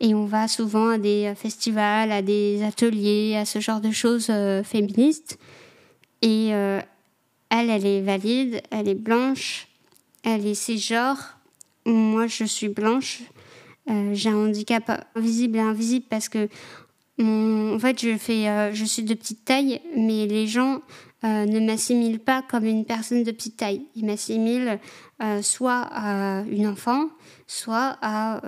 Et 0.00 0.14
on 0.14 0.26
va 0.26 0.48
souvent 0.48 0.90
à 0.90 0.98
des 0.98 1.32
festivals, 1.34 2.12
à 2.12 2.20
des 2.20 2.62
ateliers, 2.62 3.36
à 3.36 3.46
ce 3.46 3.58
genre 3.58 3.80
de 3.80 3.90
choses 3.90 4.30
féministes. 4.64 5.38
Et 6.20 6.48
elle, 6.48 6.84
elle 7.70 7.86
est 7.86 8.02
valide, 8.02 8.60
elle 8.70 8.86
est 8.86 8.94
blanche, 8.94 9.68
elle 10.22 10.46
est 10.46 10.54
cisgenre. 10.54 11.38
Moi, 11.84 12.26
je 12.26 12.44
suis 12.44 12.68
blanche. 12.68 13.22
Euh, 13.90 14.10
j'ai 14.14 14.28
un 14.30 14.36
handicap 14.36 15.06
visible 15.16 15.58
et 15.58 15.60
invisible 15.60 16.06
parce 16.08 16.28
que 16.28 16.48
en 17.18 17.78
fait, 17.78 18.00
je, 18.00 18.16
fais, 18.16 18.48
euh, 18.48 18.72
je 18.72 18.84
suis 18.84 19.02
de 19.02 19.14
petite 19.14 19.44
taille, 19.44 19.80
mais 19.96 20.26
les 20.26 20.46
gens 20.46 20.80
ne 21.24 21.60
m'assimile 21.60 22.18
pas 22.18 22.42
comme 22.42 22.64
une 22.64 22.84
personne 22.84 23.22
de 23.22 23.30
petite 23.30 23.56
taille. 23.56 23.86
Il 23.94 24.06
m'assimile 24.06 24.80
soit 25.40 25.86
à 25.92 26.42
une 26.50 26.66
enfant, 26.66 27.10
soit 27.46 27.96
à 28.02 28.40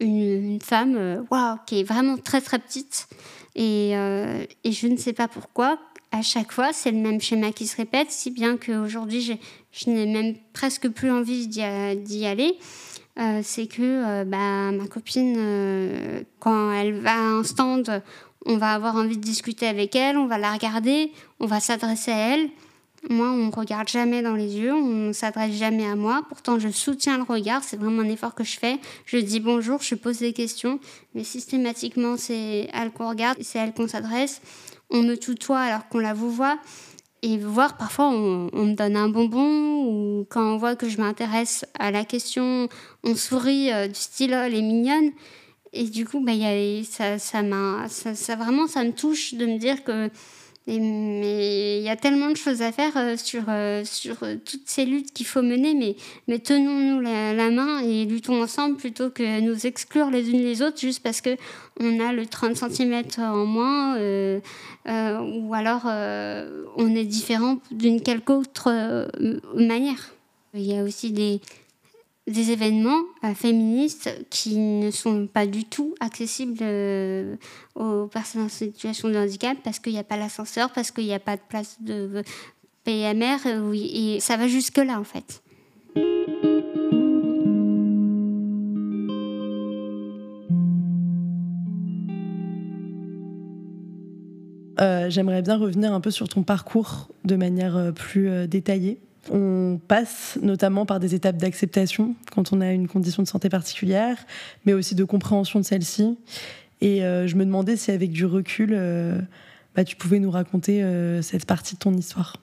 une, 0.00 0.58
femme 0.60 1.24
waouh, 1.30 1.56
qui 1.66 1.78
est 1.78 1.84
vraiment 1.84 2.16
très 2.16 2.40
très 2.40 2.58
petite. 2.58 3.06
Et, 3.54 3.90
et 3.92 4.72
je 4.72 4.88
ne 4.88 4.96
sais 4.96 5.12
pas 5.12 5.28
pourquoi, 5.28 5.78
à 6.14 6.22
chaque 6.22 6.52
fois, 6.52 6.72
c'est 6.72 6.92
le 6.92 6.98
même 6.98 7.20
schéma 7.20 7.50
qui 7.50 7.66
se 7.66 7.76
répète, 7.76 8.12
si 8.12 8.30
bien 8.30 8.56
qu'aujourd'hui, 8.56 9.36
je 9.72 9.90
n'ai 9.90 10.06
même 10.06 10.36
presque 10.52 10.88
plus 10.88 11.10
envie 11.10 11.48
d'y 11.48 12.26
aller. 12.26 12.56
Euh, 13.18 13.40
c'est 13.42 13.66
que 13.66 13.82
euh, 13.82 14.24
bah, 14.24 14.70
ma 14.70 14.86
copine, 14.86 15.34
euh, 15.36 16.22
quand 16.38 16.72
elle 16.72 17.00
va 17.00 17.14
à 17.14 17.18
un 17.18 17.42
stand, 17.42 18.02
on 18.46 18.56
va 18.56 18.74
avoir 18.74 18.94
envie 18.94 19.16
de 19.16 19.22
discuter 19.22 19.66
avec 19.66 19.96
elle, 19.96 20.16
on 20.16 20.26
va 20.26 20.38
la 20.38 20.52
regarder, 20.52 21.12
on 21.40 21.46
va 21.46 21.58
s'adresser 21.58 22.12
à 22.12 22.34
elle. 22.34 22.48
Moi, 23.10 23.26
on 23.26 23.46
ne 23.46 23.52
regarde 23.52 23.88
jamais 23.88 24.22
dans 24.22 24.34
les 24.34 24.56
yeux, 24.56 24.72
on 24.72 25.08
ne 25.08 25.12
s'adresse 25.12 25.54
jamais 25.54 25.86
à 25.86 25.96
moi. 25.96 26.22
Pourtant, 26.28 26.58
je 26.58 26.68
soutiens 26.68 27.18
le 27.18 27.24
regard, 27.24 27.62
c'est 27.62 27.76
vraiment 27.76 28.02
un 28.02 28.08
effort 28.08 28.34
que 28.34 28.44
je 28.44 28.58
fais. 28.58 28.78
Je 29.04 29.18
dis 29.18 29.40
bonjour, 29.40 29.82
je 29.82 29.94
pose 29.94 30.18
des 30.18 30.32
questions, 30.32 30.78
mais 31.14 31.24
systématiquement, 31.24 32.16
c'est 32.16 32.68
elle 32.72 32.92
qu'on 32.92 33.08
regarde, 33.08 33.36
c'est 33.42 33.58
elle 33.58 33.74
qu'on 33.74 33.88
s'adresse 33.88 34.40
on 34.90 35.02
me 35.02 35.16
tutoie 35.16 35.60
alors 35.60 35.88
qu'on 35.88 35.98
la 35.98 36.14
vous 36.14 36.30
voit. 36.30 36.58
Et 37.22 37.38
voir, 37.38 37.78
parfois, 37.78 38.08
on, 38.08 38.50
me 38.52 38.74
donne 38.74 38.96
un 38.96 39.08
bonbon 39.08 39.86
ou 39.86 40.26
quand 40.28 40.42
on 40.42 40.58
voit 40.58 40.76
que 40.76 40.90
je 40.90 40.98
m'intéresse 40.98 41.64
à 41.78 41.90
la 41.90 42.04
question, 42.04 42.68
on 43.02 43.14
sourit 43.14 43.72
euh, 43.72 43.88
du 43.88 43.94
style 43.94 44.34
oh, 44.34 44.42
elle 44.44 44.54
est 44.54 44.62
mignonne. 44.62 45.10
Et 45.72 45.84
du 45.84 46.04
coup, 46.04 46.20
bah, 46.20 46.32
ça, 46.84 47.18
ça, 47.18 47.42
ça, 47.88 48.14
ça, 48.14 48.36
vraiment, 48.36 48.66
ça 48.66 48.84
me 48.84 48.92
touche 48.92 49.34
de 49.34 49.46
me 49.46 49.58
dire 49.58 49.84
que 49.84 50.10
mais 50.66 51.78
il 51.78 51.82
y 51.82 51.90
a 51.90 51.96
tellement 51.96 52.30
de 52.30 52.36
choses 52.36 52.62
à 52.62 52.72
faire 52.72 52.96
euh, 52.96 53.16
sur, 53.18 53.42
euh, 53.48 53.84
sur 53.84 54.22
euh, 54.22 54.36
toutes 54.42 54.66
ces 54.66 54.86
luttes 54.86 55.12
qu'il 55.12 55.26
faut 55.26 55.42
mener, 55.42 55.74
mais, 55.74 55.96
mais 56.26 56.38
tenons-nous 56.38 57.00
la, 57.00 57.50
main 57.50 57.80
et 57.80 58.06
luttons 58.06 58.42
ensemble 58.42 58.76
plutôt 58.76 59.10
que 59.10 59.40
nous 59.40 59.66
exclure 59.66 60.10
les 60.10 60.30
unes 60.30 60.42
les 60.42 60.62
autres 60.62 60.80
juste 60.80 61.02
parce 61.02 61.20
qu'on 61.20 62.00
a 62.00 62.12
le 62.12 62.24
30 62.24 62.56
cm 62.56 63.02
en 63.18 63.44
moins 63.44 63.98
ou 64.86 65.54
alors 65.54 65.84
on 66.76 66.96
est 66.96 67.04
différent 67.04 67.58
d'une 67.70 68.00
quelque 68.00 68.32
autre 68.32 68.70
manière. 69.54 70.14
Il 70.54 70.62
y 70.62 70.76
a 70.76 70.82
aussi 70.82 71.12
des, 71.12 71.40
des 72.26 72.50
événements 72.50 73.02
euh, 73.22 73.34
féministes 73.34 74.10
qui 74.30 74.56
ne 74.56 74.90
sont 74.90 75.26
pas 75.26 75.46
du 75.46 75.64
tout 75.64 75.94
accessibles 76.00 76.58
euh, 76.62 77.36
aux 77.74 78.06
personnes 78.06 78.42
en 78.42 78.48
situation 78.48 79.08
de 79.08 79.16
handicap 79.16 79.58
parce 79.62 79.78
qu'il 79.78 79.92
n'y 79.92 79.98
a 79.98 80.04
pas 80.04 80.16
l'ascenseur, 80.16 80.70
parce 80.72 80.90
qu'il 80.90 81.04
n'y 81.04 81.14
a 81.14 81.20
pas 81.20 81.36
de 81.36 81.42
place 81.48 81.76
de 81.80 82.22
PMR, 82.84 83.36
euh, 83.46 83.72
et 83.74 84.20
ça 84.20 84.36
va 84.36 84.48
jusque-là 84.48 84.98
en 84.98 85.04
fait. 85.04 85.42
J'aimerais 95.06 95.42
bien 95.42 95.58
revenir 95.58 95.92
un 95.92 96.00
peu 96.00 96.10
sur 96.10 96.28
ton 96.28 96.42
parcours 96.42 97.08
de 97.24 97.36
manière 97.36 97.92
plus 97.94 98.48
détaillée. 98.48 98.98
On 99.30 99.80
passe 99.88 100.38
notamment 100.42 100.86
par 100.86 101.00
des 101.00 101.14
étapes 101.14 101.36
d'acceptation 101.36 102.14
quand 102.32 102.52
on 102.52 102.60
a 102.60 102.72
une 102.72 102.88
condition 102.88 103.22
de 103.22 103.28
santé 103.28 103.48
particulière, 103.48 104.18
mais 104.64 104.72
aussi 104.72 104.94
de 104.94 105.04
compréhension 105.04 105.60
de 105.60 105.64
celle-ci. 105.64 106.16
Et 106.80 107.04
euh, 107.04 107.26
je 107.26 107.36
me 107.36 107.44
demandais 107.44 107.76
si 107.76 107.90
avec 107.90 108.10
du 108.10 108.26
recul, 108.26 108.70
euh, 108.72 109.18
bah, 109.74 109.84
tu 109.84 109.96
pouvais 109.96 110.18
nous 110.18 110.30
raconter 110.30 110.82
euh, 110.82 111.22
cette 111.22 111.46
partie 111.46 111.74
de 111.74 111.80
ton 111.80 111.94
histoire. 111.94 112.36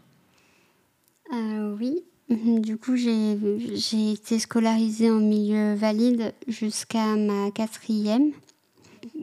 oui, 1.79 2.03
du 2.29 2.77
coup 2.77 2.95
j'ai 2.95 4.11
été 4.11 4.39
scolarisée 4.39 5.09
en 5.09 5.19
milieu 5.19 5.75
valide 5.75 6.33
jusqu'à 6.47 7.15
ma 7.15 7.51
quatrième 7.51 8.31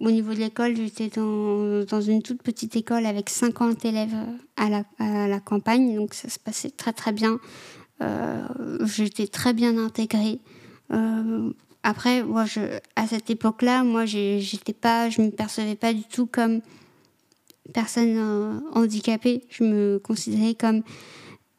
au 0.00 0.10
niveau 0.10 0.32
de 0.34 0.38
l'école, 0.38 0.76
j'étais 0.76 1.08
dans, 1.08 1.84
dans, 1.84 2.00
une 2.00 2.22
toute 2.22 2.42
petite 2.42 2.76
école 2.76 3.06
avec 3.06 3.30
50 3.30 3.84
élèves 3.84 4.14
à 4.56 4.68
la, 4.68 4.84
à 4.98 5.28
la 5.28 5.40
campagne, 5.40 5.94
donc 5.94 6.14
ça 6.14 6.28
se 6.28 6.38
passait 6.38 6.70
très 6.70 6.92
très 6.92 7.12
bien. 7.12 7.38
Euh, 8.02 8.46
j'étais 8.84 9.26
très 9.26 9.52
bien 9.52 9.76
intégrée. 9.78 10.38
Euh, 10.92 11.50
après, 11.82 12.22
moi, 12.22 12.44
je, 12.44 12.60
à 12.96 13.06
cette 13.06 13.30
époque-là, 13.30 13.84
moi, 13.84 14.04
j'étais 14.04 14.72
pas, 14.72 15.10
je 15.10 15.22
me 15.22 15.30
percevais 15.30 15.74
pas 15.74 15.92
du 15.92 16.04
tout 16.04 16.26
comme 16.26 16.60
personne 17.72 18.16
euh, 18.16 18.60
handicapée. 18.74 19.44
Je 19.48 19.64
me 19.64 19.98
considérais 19.98 20.54
comme 20.54 20.82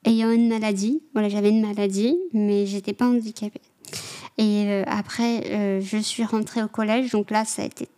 ayant 0.06 0.32
une 0.32 0.50
maladie. 0.50 1.02
Voilà, 1.14 1.30
j'avais 1.30 1.50
une 1.50 1.66
maladie, 1.66 2.18
mais 2.34 2.66
j'étais 2.66 2.94
pas 2.94 3.06
handicapée. 3.06 3.62
Et 4.38 4.84
après, 4.88 5.82
je 5.82 5.98
suis 5.98 6.24
rentrée 6.24 6.64
au 6.64 6.70
collège, 6.70 7.12
donc 7.12 7.30
là, 7.30 7.44
ça 7.44 7.62
a 7.62 7.66
été 7.66 7.90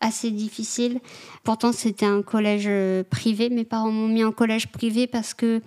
assez 0.00 0.30
difficile. 0.30 1.00
Pourtant, 1.44 1.72
c'était 1.72 2.06
un 2.06 2.22
collège 2.22 2.64
euh, 2.66 3.02
privé. 3.02 3.48
Mes 3.50 3.64
parents 3.64 3.90
m'ont 3.90 4.08
mis 4.08 4.24
en 4.24 4.32
collège 4.32 4.68
privé 4.68 5.06
parce 5.06 5.34
que 5.34 5.60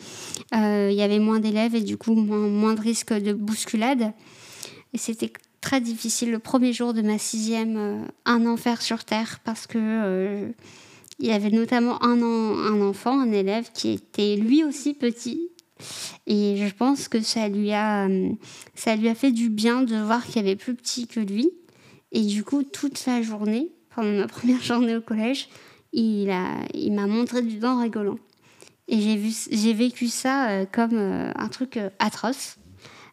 euh, 0.55 0.89
il 0.91 0.97
y 0.97 1.01
avait 1.01 1.19
moins 1.19 1.39
d'élèves 1.39 1.75
et 1.75 1.81
du 1.81 1.97
coup 1.97 2.13
moins, 2.13 2.73
de 2.73 2.81
risques 2.81 3.13
de 3.13 3.33
bousculade. 3.33 4.13
Et 4.93 4.97
c'était 4.97 5.31
très 5.61 5.81
difficile. 5.81 6.31
Le 6.31 6.39
premier 6.39 6.73
jour 6.73 6.93
de 6.93 7.01
ma 7.01 7.17
sixième, 7.17 7.77
euh, 7.77 8.05
un 8.25 8.45
enfer 8.45 8.81
sur 8.81 9.03
terre 9.03 9.39
parce 9.43 9.67
que 9.67 10.51
il 11.19 11.27
y 11.27 11.31
avait 11.31 11.51
notamment 11.51 12.03
un, 12.03 12.21
un 12.21 12.81
enfant, 12.81 13.19
un 13.19 13.31
élève 13.31 13.69
qui 13.71 13.91
était 13.91 14.35
lui 14.35 14.63
aussi 14.63 14.93
petit. 14.93 15.51
Et 16.27 16.57
je 16.57 16.73
pense 16.73 17.07
que 17.07 17.21
ça 17.21 17.49
lui 17.49 17.71
a, 17.71 18.07
ça 18.75 18.95
lui 18.95 19.07
a 19.09 19.15
fait 19.15 19.31
du 19.31 19.49
bien 19.49 19.81
de 19.83 19.95
voir 19.95 20.25
qu'il 20.25 20.37
y 20.37 20.39
avait 20.39 20.55
plus 20.55 20.75
petit 20.75 21.07
que 21.07 21.19
lui. 21.19 21.51
Et 22.11 22.21
du 22.21 22.43
coup, 22.43 22.63
toute 22.63 23.05
la 23.05 23.21
journée, 23.21 23.71
pendant 23.95 24.11
ma 24.11 24.27
première 24.27 24.61
journée 24.61 24.95
au 24.95 25.01
collège, 25.01 25.49
il 25.93 26.27
m'a 26.27 26.65
il 26.73 26.93
montré 26.93 27.41
du 27.41 27.57
doigt 27.57 27.71
en 27.71 27.81
rigolant. 27.81 28.17
Et 28.87 28.99
j'ai, 29.51 29.73
vécu 29.73 30.07
ça 30.07 30.49
euh, 30.49 30.65
comme 30.69 30.93
euh, 30.93 31.31
un 31.35 31.47
truc 31.47 31.77
euh, 31.77 31.89
atroce. 31.99 32.57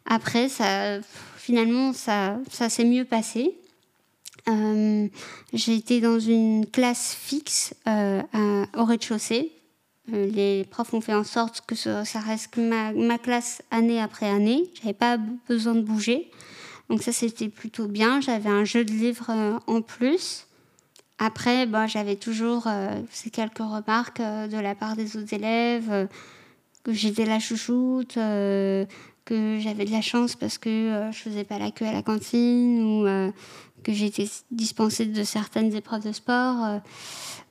Après, 0.05 0.49
ça, 0.49 1.01
finalement, 1.37 1.93
ça, 1.93 2.39
ça 2.51 2.69
s'est 2.69 2.85
mieux 2.85 3.05
passé. 3.05 3.57
j'ai 5.53 5.75
été 5.75 6.01
dans 6.01 6.19
une 6.19 6.67
classe 6.67 7.15
fixe 7.15 7.75
au 7.87 8.85
rez-de-chaussée. 8.85 9.53
les 10.09 10.65
profs 10.65 10.93
ont 10.95 11.01
fait 11.01 11.15
en 11.15 11.23
sorte 11.23 11.61
que 11.67 11.77
ça, 11.77 12.03
reste 12.19 12.57
ma, 12.57 12.93
ma, 12.93 13.19
classe 13.19 13.63
année 13.71 14.01
après 14.01 14.29
année. 14.29 14.71
J'avais 14.75 14.95
pas 14.95 15.19
besoin 15.49 15.75
de 15.75 15.83
bouger. 15.83 16.31
Donc 16.89 17.03
ça, 17.03 17.13
c'était 17.13 17.51
plutôt 17.51 17.87
bien. 17.87 18.21
J'avais 18.21 18.51
un 18.51 18.65
jeu 18.65 18.85
de 18.85 18.91
livres 18.91 19.61
en 19.67 19.83
plus. 19.83 20.47
Après, 21.23 21.67
bon, 21.67 21.87
j'avais 21.87 22.17
toujours 22.17 22.67
euh, 22.67 22.99
ces 23.11 23.29
quelques 23.29 23.59
remarques 23.59 24.21
euh, 24.21 24.49
de 24.49 24.57
la 24.57 24.75
part 24.75 24.97
des 24.97 25.19
autres 25.19 25.35
élèves, 25.35 25.91
euh, 25.91 26.07
que 26.83 26.95
j'étais 26.95 27.27
la 27.27 27.39
chouchoute, 27.39 28.15
que 28.15 29.59
j'avais 29.61 29.85
de 29.85 29.91
la 29.91 30.01
chance 30.01 30.35
parce 30.35 30.57
que 30.57 31.11
je 31.13 31.19
faisais 31.19 31.45
pas 31.45 31.59
la 31.59 31.71
queue 31.71 31.85
à 31.85 31.93
la 31.93 32.03
cantine 32.03 32.83
ou 32.83 33.33
que 33.83 33.93
j'étais 33.93 34.29
dispensée 34.51 35.07
de 35.07 35.25
certaines 35.25 35.75
épreuves 35.75 36.05
de 36.05 36.13
sport. 36.13 36.81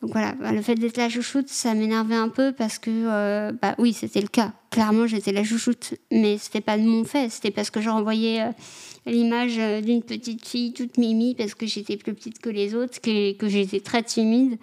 donc 0.02 0.12
voilà, 0.12 0.34
bah, 0.34 0.52
le 0.52 0.62
fait 0.62 0.76
d'être 0.76 0.98
la 0.98 1.10
chouchoute, 1.10 1.50
ça 1.50 1.74
m'énervait 1.74 2.16
un 2.16 2.30
peu 2.30 2.52
parce 2.52 2.80
que, 2.80 3.52
bah 3.62 3.76
oui, 3.78 3.94
c'était 3.94 4.22
le 4.22 4.28
cas. 4.28 4.54
Clairement, 4.70 5.08
j'étais 5.08 5.32
la 5.32 5.44
chouchoute, 5.44 5.96
mais 6.12 6.38
c'était 6.38 6.62
pas 6.62 6.78
de 6.78 6.84
mon 6.84 7.04
fait, 7.04 7.30
c'était 7.30 7.52
parce 7.52 7.70
que 7.70 7.82
je 7.82 7.90
renvoyais 7.90 8.52
l'image 9.06 9.58
euh, 9.58 9.82
d'une 9.82 10.02
petite 10.04 10.46
fille 10.46 10.74
toute 10.74 10.98
mimi 10.98 11.36
parce 11.36 11.54
que 11.54 11.66
j'étais 11.66 11.98
plus 11.98 12.14
petite 12.14 12.40
que 12.40 12.50
les 12.50 12.76
autres, 12.76 13.02
que, 13.02 13.34
que 13.34 13.48
j'étais 13.48 13.80
très 13.80 14.04
timide. 14.04 14.58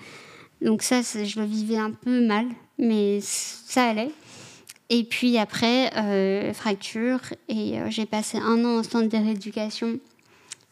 Donc 0.62 0.82
ça, 0.82 1.02
je 1.02 1.40
le 1.40 1.46
vivais 1.46 1.76
un 1.76 1.90
peu 1.90 2.26
mal, 2.26 2.46
mais 2.78 3.20
ça 3.20 3.90
allait. 3.90 4.10
Et 4.88 5.04
puis 5.04 5.36
après, 5.36 5.90
euh, 5.96 6.52
fracture, 6.52 7.20
et 7.48 7.80
euh, 7.80 7.90
j'ai 7.90 8.06
passé 8.06 8.38
un 8.38 8.64
an 8.64 8.78
en 8.78 8.82
centre 8.82 9.08
de 9.08 9.16
rééducation. 9.16 9.98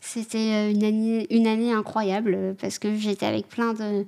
C'était 0.07 0.71
une 0.71 0.85
année, 0.85 1.27
une 1.31 1.47
année 1.47 1.73
incroyable 1.73 2.55
parce 2.61 2.79
que 2.79 2.95
j'étais 2.97 3.27
avec 3.27 3.49
plein 3.49 3.73
de, 3.73 4.05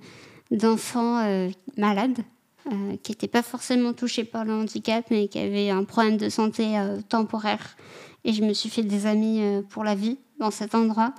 d'enfants 0.51 1.49
malades 1.77 2.19
qui 3.03 3.13
n'étaient 3.13 3.29
pas 3.29 3.43
forcément 3.43 3.93
touchés 3.93 4.25
par 4.25 4.45
le 4.45 4.53
handicap, 4.53 5.07
mais 5.11 5.29
qui 5.29 5.39
avaient 5.39 5.71
un 5.71 5.85
problème 5.85 6.17
de 6.17 6.29
santé 6.29 6.75
temporaire 7.09 7.77
et 8.27 8.33
je 8.33 8.43
me 8.43 8.53
suis 8.53 8.69
fait 8.69 8.83
des 8.83 9.07
amis 9.07 9.41
euh, 9.41 9.63
pour 9.63 9.85
la 9.85 9.95
vie 9.95 10.19
dans 10.39 10.51
cet 10.51 10.75
endroit. 10.75 11.15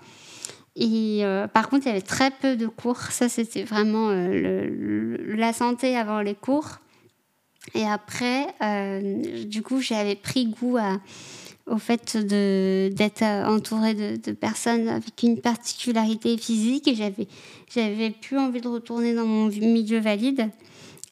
Et 0.75 1.21
euh, 1.23 1.47
par 1.47 1.69
contre, 1.69 1.87
il 1.87 1.89
y 1.89 1.91
avait 1.91 2.01
très 2.01 2.29
peu 2.29 2.55
de 2.55 2.67
cours. 2.67 2.99
Ça, 2.99 3.29
c'était 3.29 3.63
vraiment 3.63 4.09
euh, 4.11 5.17
la 5.35 5.53
santé 5.53 5.95
avant 5.95 6.21
les 6.21 6.35
cours. 6.35 6.79
Et 7.73 7.85
après, 7.85 8.47
du 9.45 9.61
coup, 9.61 9.81
j'avais 9.81 10.15
pris 10.15 10.45
goût 10.45 10.77
au 11.67 11.77
fait 11.77 12.17
d'être 12.17 13.23
entourée 13.23 13.93
de, 13.93 14.31
personnes 14.31 14.87
avec 14.87 15.21
une 15.23 15.39
particularité 15.39 16.37
physique. 16.37 16.87
Et 16.87 16.95
j'avais, 16.95 17.27
j'avais 17.73 18.11
plus 18.11 18.37
envie 18.37 18.61
de 18.61 18.67
retourner 18.67 19.13
dans 19.13 19.25
mon 19.25 19.47
milieu 19.47 19.99
valide. 19.99 20.49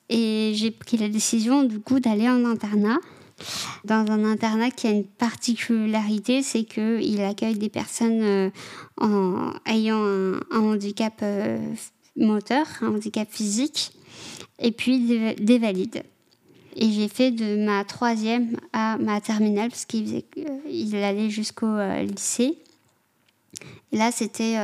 Et 0.09 0.53
j'ai 0.55 0.71
pris 0.71 0.97
la 0.97 1.09
décision 1.09 1.63
du 1.63 1.79
coup 1.79 1.99
d'aller 1.99 2.29
en 2.29 2.45
internat. 2.45 2.99
Dans 3.83 4.09
un 4.09 4.23
internat 4.23 4.71
qui 4.71 4.87
a 4.87 4.91
une 4.91 5.03
particularité, 5.03 6.41
c'est 6.41 6.63
qu'il 6.63 7.21
accueille 7.21 7.57
des 7.57 7.69
personnes 7.69 8.21
euh, 8.23 9.51
ayant 9.65 10.03
un, 10.03 10.39
handicap 10.51 11.19
euh, 11.21 11.57
moteur, 12.15 12.65
un 12.81 12.95
handicap 12.95 13.27
physique, 13.29 13.91
et 14.59 14.71
puis 14.71 15.35
des, 15.37 15.59
valides. 15.59 16.03
Et 16.75 16.91
j'ai 16.91 17.07
fait 17.07 17.31
de 17.31 17.65
ma 17.65 17.83
troisième 17.85 18.57
à 18.73 18.97
ma 18.97 19.21
terminale, 19.21 19.69
parce 19.69 19.85
qu'il 19.85 20.23
il 20.69 20.95
allait 20.97 21.29
jusqu'au 21.29 21.67
euh, 21.67 22.03
lycée. 22.03 22.57
Et 23.91 23.97
là, 23.97 24.11
c'était, 24.11 24.57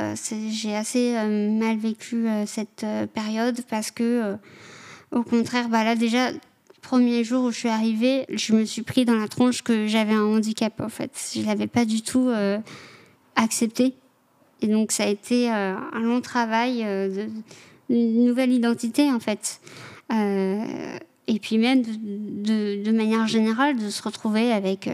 j'ai 0.50 0.76
assez 0.76 1.14
mal 1.14 1.78
vécu 1.78 2.28
cette 2.46 2.86
période 3.14 3.62
parce 3.70 3.90
que 3.90 4.36
au 5.12 5.24
contraire, 5.24 5.70
bah 5.70 5.86
là 5.86 5.96
déjà, 5.96 6.32
premier 6.82 7.24
jour 7.24 7.46
où 7.46 7.52
je 7.52 7.58
suis 7.58 7.70
arrivée, 7.70 8.26
je 8.30 8.54
me 8.54 8.66
suis 8.66 8.82
pris 8.82 9.06
dans 9.06 9.16
la 9.16 9.28
tronche 9.28 9.62
que 9.62 9.88
j'avais 9.88 10.14
un 10.14 10.26
handicap 10.26 10.80
en 10.82 10.90
fait. 10.90 11.12
Je 11.36 11.46
l'avais 11.46 11.68
pas 11.68 11.86
du 11.86 12.02
tout 12.02 12.28
euh, 12.28 12.60
accepté. 13.36 13.94
Et 14.62 14.68
donc 14.68 14.92
ça 14.92 15.04
a 15.04 15.08
été 15.08 15.52
euh, 15.52 15.76
un 15.94 16.02
long 16.02 16.22
travail 16.22 16.84
euh, 16.84 17.28
d'une 17.90 18.26
nouvelle 18.26 18.52
identité 18.52 19.12
en 19.12 19.20
fait. 19.20 19.62
Et 21.28 21.40
puis 21.40 21.58
même 21.58 21.84
de, 21.84 22.84
de, 22.84 22.92
manière 22.92 23.28
générale 23.28 23.78
de 23.78 23.90
se 23.90 24.02
retrouver 24.02 24.52
avec 24.52 24.90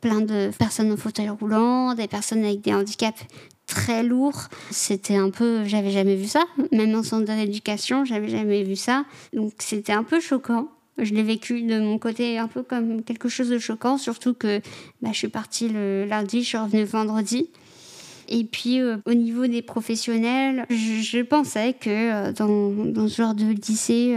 plein 0.00 0.20
de 0.20 0.50
personnes 0.58 0.92
en 0.92 0.96
fauteuil 0.96 1.30
roulant, 1.30 1.94
des 1.94 2.08
personnes 2.08 2.44
avec 2.44 2.60
des 2.60 2.74
handicaps 2.74 3.24
très 3.66 4.02
lourd. 4.02 4.48
C'était 4.70 5.16
un 5.16 5.30
peu, 5.30 5.64
j'avais 5.64 5.90
jamais 5.90 6.16
vu 6.16 6.26
ça. 6.26 6.44
Même 6.72 6.94
en 6.94 7.02
centre 7.02 7.24
d'éducation, 7.24 8.04
j'avais 8.04 8.28
jamais 8.28 8.62
vu 8.62 8.76
ça. 8.76 9.04
Donc 9.32 9.52
c'était 9.58 9.92
un 9.92 10.04
peu 10.04 10.20
choquant. 10.20 10.68
Je 10.98 11.12
l'ai 11.12 11.22
vécu 11.22 11.62
de 11.62 11.80
mon 11.80 11.98
côté 11.98 12.38
un 12.38 12.46
peu 12.46 12.62
comme 12.62 13.02
quelque 13.02 13.28
chose 13.28 13.48
de 13.48 13.58
choquant, 13.58 13.98
surtout 13.98 14.32
que 14.34 14.60
bah, 15.02 15.10
je 15.12 15.18
suis 15.18 15.28
partie 15.28 15.68
le 15.68 16.04
lundi, 16.04 16.42
je 16.42 16.48
suis 16.48 16.58
revenue 16.58 16.84
vendredi. 16.84 17.50
Et 18.28 18.44
puis 18.44 18.80
euh, 18.80 18.98
au 19.06 19.14
niveau 19.14 19.46
des 19.46 19.60
professionnels, 19.60 20.66
je, 20.70 21.22
pensais 21.22 21.74
que 21.74 21.90
euh, 21.90 22.32
dans, 22.32 23.08
ce 23.08 23.16
genre 23.22 23.34
de 23.34 23.44
lycée, 23.44 24.14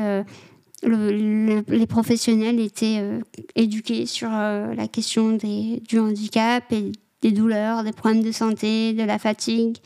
euh, 0.85 1.61
les 1.67 1.87
professionnels 1.87 2.59
étaient 2.59 3.01
éduqués 3.55 4.05
sur 4.05 4.29
la 4.29 4.87
question 4.87 5.31
des, 5.31 5.81
du 5.87 5.99
handicap 5.99 6.63
et 6.71 6.91
des 7.21 7.31
douleurs, 7.31 7.83
des 7.83 7.91
problèmes 7.91 8.23
de 8.23 8.31
santé, 8.31 8.93
de 8.93 9.03
la 9.03 9.19
fatigue, 9.19 9.77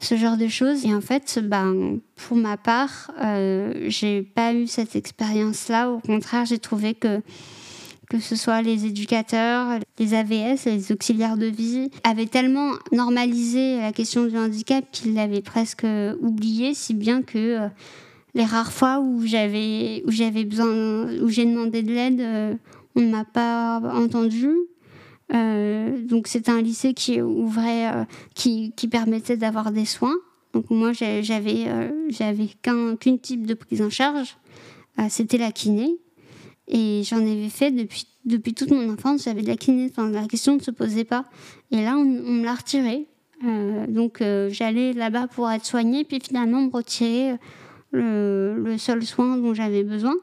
ce 0.00 0.16
genre 0.16 0.36
de 0.36 0.48
choses. 0.48 0.84
Et 0.84 0.94
en 0.94 1.00
fait, 1.00 1.38
ben, 1.42 1.98
pour 2.16 2.36
ma 2.36 2.56
part, 2.56 3.12
euh, 3.20 3.86
j'ai 3.88 4.22
pas 4.22 4.54
eu 4.54 4.66
cette 4.66 4.96
expérience-là. 4.96 5.90
Au 5.90 6.00
contraire, 6.00 6.44
j'ai 6.46 6.58
trouvé 6.58 6.94
que 6.94 7.20
que 8.08 8.18
ce 8.18 8.34
soit 8.34 8.60
les 8.60 8.86
éducateurs, 8.86 9.78
les 10.00 10.14
AVS, 10.14 10.64
les 10.66 10.90
auxiliaires 10.90 11.36
de 11.36 11.46
vie, 11.46 11.90
avaient 12.02 12.26
tellement 12.26 12.72
normalisé 12.90 13.76
la 13.76 13.92
question 13.92 14.26
du 14.26 14.36
handicap 14.36 14.84
qu'ils 14.90 15.14
l'avaient 15.14 15.42
presque 15.42 15.86
oublié, 16.20 16.74
si 16.74 16.92
bien 16.92 17.22
que 17.22 17.38
euh, 17.38 17.68
les 18.34 18.44
rares 18.44 18.72
fois 18.72 19.00
où 19.00 19.26
j'avais 19.26 20.02
où 20.06 20.10
j'avais 20.10 20.44
besoin, 20.44 21.06
où 21.20 21.28
j'ai 21.28 21.44
demandé 21.44 21.82
de 21.82 21.92
l'aide, 21.92 22.20
euh, 22.20 22.54
on 22.94 23.00
ne 23.00 23.10
m'a 23.10 23.24
pas 23.24 23.80
entendu. 23.94 24.50
Euh, 25.32 26.00
donc 26.02 26.26
c'était 26.26 26.50
un 26.50 26.60
lycée 26.60 26.92
qui 26.92 27.20
ouvrait, 27.20 27.88
euh, 27.88 28.04
qui, 28.34 28.72
qui, 28.76 28.88
permettait 28.88 29.36
d'avoir 29.36 29.70
des 29.70 29.84
soins. 29.84 30.16
Donc 30.54 30.70
moi 30.70 30.92
j'avais 30.92 31.22
j'avais 32.08 32.48
qu'un 32.62 32.96
qu'une 32.96 33.20
type 33.20 33.46
de 33.46 33.54
prise 33.54 33.82
en 33.82 33.90
charge, 33.90 34.36
c'était 35.08 35.38
la 35.38 35.52
kiné. 35.52 35.96
Et 36.72 37.02
j'en 37.04 37.18
avais 37.18 37.48
fait 37.48 37.72
depuis, 37.72 38.06
depuis 38.24 38.54
toute 38.54 38.70
mon 38.70 38.92
enfance, 38.92 39.24
j'avais 39.24 39.42
de 39.42 39.48
la 39.48 39.56
kiné, 39.56 39.90
la 39.96 40.26
question 40.26 40.54
ne 40.54 40.60
se 40.60 40.70
posait 40.70 41.04
pas. 41.04 41.24
Et 41.72 41.82
là, 41.82 41.96
on, 41.96 42.04
me 42.04 42.44
l'a 42.44 42.54
retiré. 42.54 43.06
donc 43.88 44.22
j'allais 44.50 44.92
là-bas 44.92 45.28
pour 45.28 45.48
être 45.50 45.64
soignée, 45.64 46.04
puis 46.04 46.18
finalement 46.20 46.58
on 46.58 46.66
me 46.66 46.72
retirer 46.72 47.36
le, 47.92 48.62
le 48.62 48.78
seul 48.78 49.04
soin 49.04 49.36
dont 49.36 49.54
j'avais 49.54 49.82
besoin. 49.82 50.14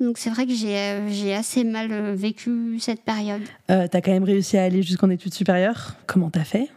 Donc 0.00 0.18
c'est 0.18 0.30
vrai 0.30 0.46
que 0.46 0.52
j'ai 0.52 0.76
euh, 0.76 1.38
assez 1.38 1.64
mal 1.64 1.90
euh, 1.90 2.14
vécu 2.14 2.78
cette 2.80 3.02
période. 3.02 3.42
Euh, 3.70 3.88
t'as 3.90 4.00
quand 4.00 4.10
même 4.12 4.24
réussi 4.24 4.58
à 4.58 4.64
aller 4.64 4.82
jusqu'en 4.82 5.08
études 5.10 5.34
supérieures. 5.34 5.94
Comment 6.06 6.30
t'as 6.30 6.44
fait? 6.44 6.68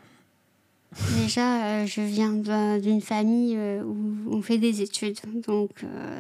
Déjà, 1.22 1.86
je 1.86 2.02
viens 2.02 2.32
d'une 2.80 3.02
famille 3.02 3.56
où 3.86 4.36
on 4.36 4.42
fait 4.42 4.58
des 4.58 4.82
études. 4.82 5.20
Donc 5.48 5.70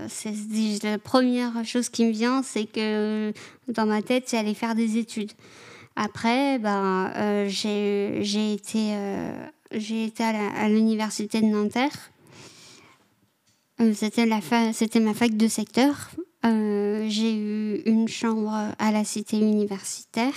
c'est 0.07 0.33
la 0.83 0.99
première 0.99 1.65
chose 1.65 1.89
qui 1.89 2.05
me 2.05 2.11
vient, 2.11 2.43
c'est 2.43 2.65
que 2.65 3.33
dans 3.67 3.87
ma 3.87 4.03
tête, 4.03 4.25
c'est 4.27 4.37
aller 4.37 4.53
faire 4.53 4.75
des 4.75 4.97
études. 4.97 5.31
Après, 5.95 6.59
ben, 6.59 7.11
j'ai 7.47 8.53
été, 8.53 8.93
j'ai 9.71 10.05
été 10.05 10.23
à 10.23 10.69
l'université 10.69 11.41
de 11.41 11.47
Nanterre. 11.47 12.11
C'était 13.93 14.25
ma 14.25 14.41
fac 15.13 15.37
de 15.37 15.47
secteur. 15.47 16.11
Euh, 16.45 17.05
j'ai 17.07 17.33
eu 17.33 17.81
une 17.85 18.07
chambre 18.07 18.51
à 18.77 18.91
la 18.91 19.03
cité 19.03 19.37
universitaire 19.39 20.33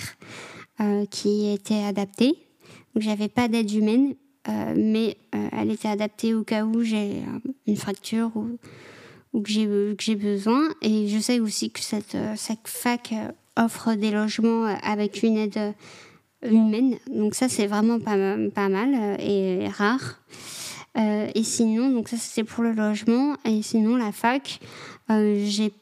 euh, 0.79 1.05
qui 1.05 1.51
était 1.51 1.83
adaptée. 1.83 2.35
Donc 2.93 3.03
j'avais 3.03 3.27
pas 3.27 3.47
d'aide 3.49 3.71
humaine, 3.71 4.15
euh, 4.47 4.73
mais 4.77 5.17
elle 5.51 5.71
était 5.71 5.87
adaptée 5.89 6.33
au 6.33 6.43
cas 6.43 6.63
où 6.63 6.81
j'ai 6.83 7.23
une 7.67 7.75
fracture 7.75 8.31
ou, 8.35 9.41
que 9.41 9.49
j'ai 9.49 10.15
besoin. 10.15 10.61
Et 10.81 11.07
je 11.07 11.19
sais 11.19 11.39
aussi 11.39 11.69
que 11.69 11.81
cette, 11.81 12.17
fac 12.65 13.13
offre 13.57 13.95
des 13.95 14.11
logements 14.11 14.65
avec 14.83 15.21
une 15.21 15.37
aide 15.37 15.73
humaine. 16.43 16.97
Donc 17.07 17.35
ça, 17.35 17.49
c'est 17.49 17.67
vraiment 17.67 17.99
pas 17.99 18.69
mal 18.69 19.19
et 19.19 19.67
rare. 19.67 20.22
Et 20.95 21.43
sinon, 21.43 21.89
donc 21.89 22.07
ça, 22.07 22.17
c'est 22.17 22.43
pour 22.43 22.63
le 22.63 22.71
logement. 22.71 23.35
Et 23.45 23.61
sinon, 23.61 23.95
la 23.95 24.11
fac, 24.11 24.59
j'ai 25.09 25.73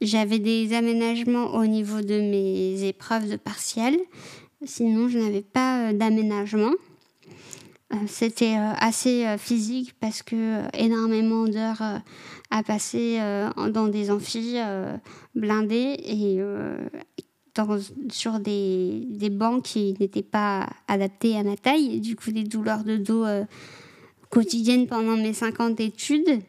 j'avais 0.00 0.38
des 0.38 0.72
aménagements 0.72 1.54
au 1.54 1.66
niveau 1.66 2.00
de 2.00 2.20
mes 2.20 2.84
épreuves 2.84 3.28
de 3.28 3.36
partiel. 3.36 3.98
Sinon, 4.64 5.08
je 5.08 5.18
n'avais 5.18 5.42
pas 5.42 5.88
euh, 5.88 5.92
d'aménagement. 5.92 6.72
Euh, 7.92 7.96
c'était 8.06 8.56
euh, 8.56 8.72
assez 8.78 9.26
physique 9.38 9.94
parce 10.00 10.22
que 10.22 10.62
énormément 10.76 11.44
d'heures 11.46 11.82
à 12.50 12.62
passer 12.62 13.20
dans 13.72 13.86
des 13.86 14.10
amphis 14.10 14.56
blindés 15.36 15.96
et 16.04 16.40
sur 18.10 18.40
des, 18.40 19.06
des, 19.08 19.30
bancs 19.30 19.62
qui 19.62 19.94
n'étaient 20.00 20.22
pas 20.22 20.68
adaptés 20.88 21.36
à 21.36 21.44
ma 21.44 21.56
taille. 21.56 21.94
Et 21.94 22.00
du 22.00 22.16
coup, 22.16 22.32
des 22.32 22.42
douleurs 22.42 22.82
de 22.82 22.96
dos 22.96 23.24
quotidiennes 24.30 24.86
pendant 24.86 25.16
mes 25.16 25.34
50 25.34 25.80
études. 25.80 26.40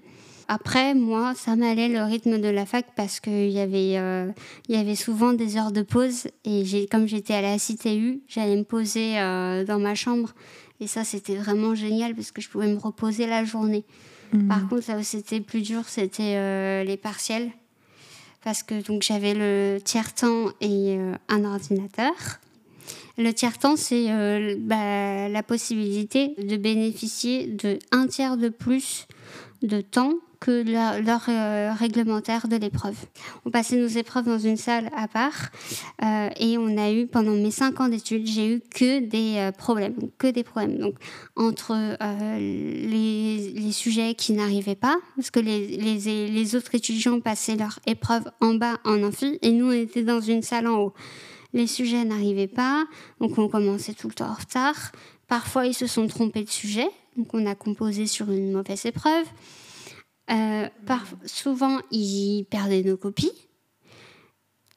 Après, 0.48 0.94
moi, 0.94 1.34
ça 1.34 1.56
m'allait 1.56 1.88
le 1.88 2.04
rythme 2.04 2.40
de 2.40 2.50
la 2.50 2.66
fac 2.66 2.86
parce 2.96 3.22
qu'il 3.22 3.50
y, 3.50 3.60
avait, 3.60 3.98
euh, 3.98 4.30
y 4.68 4.76
avait 4.76 4.96
souvent 4.96 5.32
des 5.32 5.56
heures 5.56 5.72
de 5.72 5.82
pause. 5.82 6.28
Et 6.44 6.88
comme 6.92 7.08
j'étais 7.08 7.34
à 7.34 7.42
la 7.42 7.58
CTU, 7.58 8.22
j'allais 8.28 8.58
me 8.58 8.64
poser 8.64 9.18
euh, 9.18 9.64
dans 9.64 9.80
ma 9.80 9.96
chambre. 9.96 10.34
Et 10.82 10.88
ça, 10.88 11.06
c'était 11.06 11.36
vraiment 11.36 11.74
génial 11.74 12.16
parce 12.16 12.32
que 12.32 12.42
je 12.42 12.50
pouvais 12.50 12.68
me 12.68 12.78
reposer 12.78 13.28
la 13.28 13.46
journée. 13.46 13.86
Mmh. 14.34 14.48
Par 14.50 14.68
contre, 14.68 14.84
ça 14.84 14.98
où 14.98 15.04
c'était 15.04 15.40
plus 15.40 15.62
dur, 15.62 15.84
c'était 15.88 16.36
euh, 16.36 16.84
les 16.84 16.98
partiels. 16.98 17.50
Parce 18.44 18.62
que 18.62 18.86
donc 18.86 19.04
j'avais 19.04 19.36
le 19.36 19.80
tiers-temps 19.82 20.48
et 20.60 20.98
un 21.30 21.46
ordinateur. 21.46 22.12
Le 23.18 23.32
tiers-temps, 23.32 23.76
c'est 23.76 24.08
bah, 24.60 25.30
la 25.30 25.44
possibilité 25.44 26.36
de 26.38 26.58
bénéficier 26.58 27.48
de 27.48 27.80
tiers 28.08 28.38
de 28.38 28.50
plus 28.50 29.08
de 29.62 29.82
temps 29.82 30.14
que 30.42 30.64
l'heure 31.04 31.26
euh, 31.30 31.72
réglementaire 31.72 32.48
de 32.48 32.56
l'épreuve. 32.56 32.98
On 33.46 33.52
passait 33.52 33.78
nos 33.78 33.88
épreuves 33.88 34.26
dans 34.26 34.40
une 34.40 34.58
salle 34.58 34.90
à 34.98 35.08
part 35.08 35.52
euh, 36.04 36.30
et 36.40 36.58
on 36.58 36.78
a 36.78 36.92
eu, 36.92 37.06
pendant 37.06 37.34
mes 37.34 37.52
cinq 37.52 37.80
ans 37.80 37.88
d'études, 37.88 38.26
j'ai 38.26 38.56
eu 38.56 38.62
que 38.74 39.00
des 39.00 39.36
euh, 39.38 39.52
problèmes, 39.52 39.96
que 40.18 40.26
des 40.26 40.44
problèmes. 40.44 40.80
Donc, 40.80 40.96
entre 41.36 41.76
les, 42.40 43.52
les, 43.52 43.72
sujets 43.72 44.16
qui 44.16 44.34
n'arrivaient 44.34 44.76
pas, 44.76 44.98
parce 45.16 45.30
que 45.30 45.40
les, 45.40 45.68
les, 45.68 46.28
les 46.28 46.56
autres 46.56 46.74
étudiants 46.74 47.20
passaient 47.20 47.56
leur 47.56 47.80
épreuve 47.86 48.24
en 48.42 48.56
bas 48.56 48.78
en 48.84 49.04
amphi 49.04 49.38
et 49.44 49.52
nous, 49.52 49.68
on 49.68 49.72
était 49.72 50.04
dans 50.04 50.22
une 50.22 50.42
salle 50.42 50.68
en 50.68 50.78
haut. 50.80 50.94
Les 51.54 51.68
sujets 51.68 52.06
n'arrivaient 52.06 52.48
pas, 52.48 52.86
donc 53.20 53.38
on 53.38 53.50
commençait 53.50 53.94
tout 53.94 54.08
le 54.08 54.14
temps 54.14 54.30
en 54.30 54.34
retard. 54.34 54.92
Parfois, 55.28 55.66
ils 55.66 55.74
se 55.74 55.88
sont 55.88 56.08
trompés 56.08 56.44
de 56.44 56.50
sujet, 56.50 56.88
donc 57.18 57.34
on 57.34 57.46
a 57.46 57.56
composé 57.56 58.06
sur 58.06 58.32
une 58.32 58.52
mauvaise 58.52 58.86
épreuve. 58.86 59.26
Euh, 60.30 60.68
souvent, 61.26 61.80
ils 61.92 62.46
perdaient 62.50 62.84
nos 62.84 62.98
copies. 62.98 63.34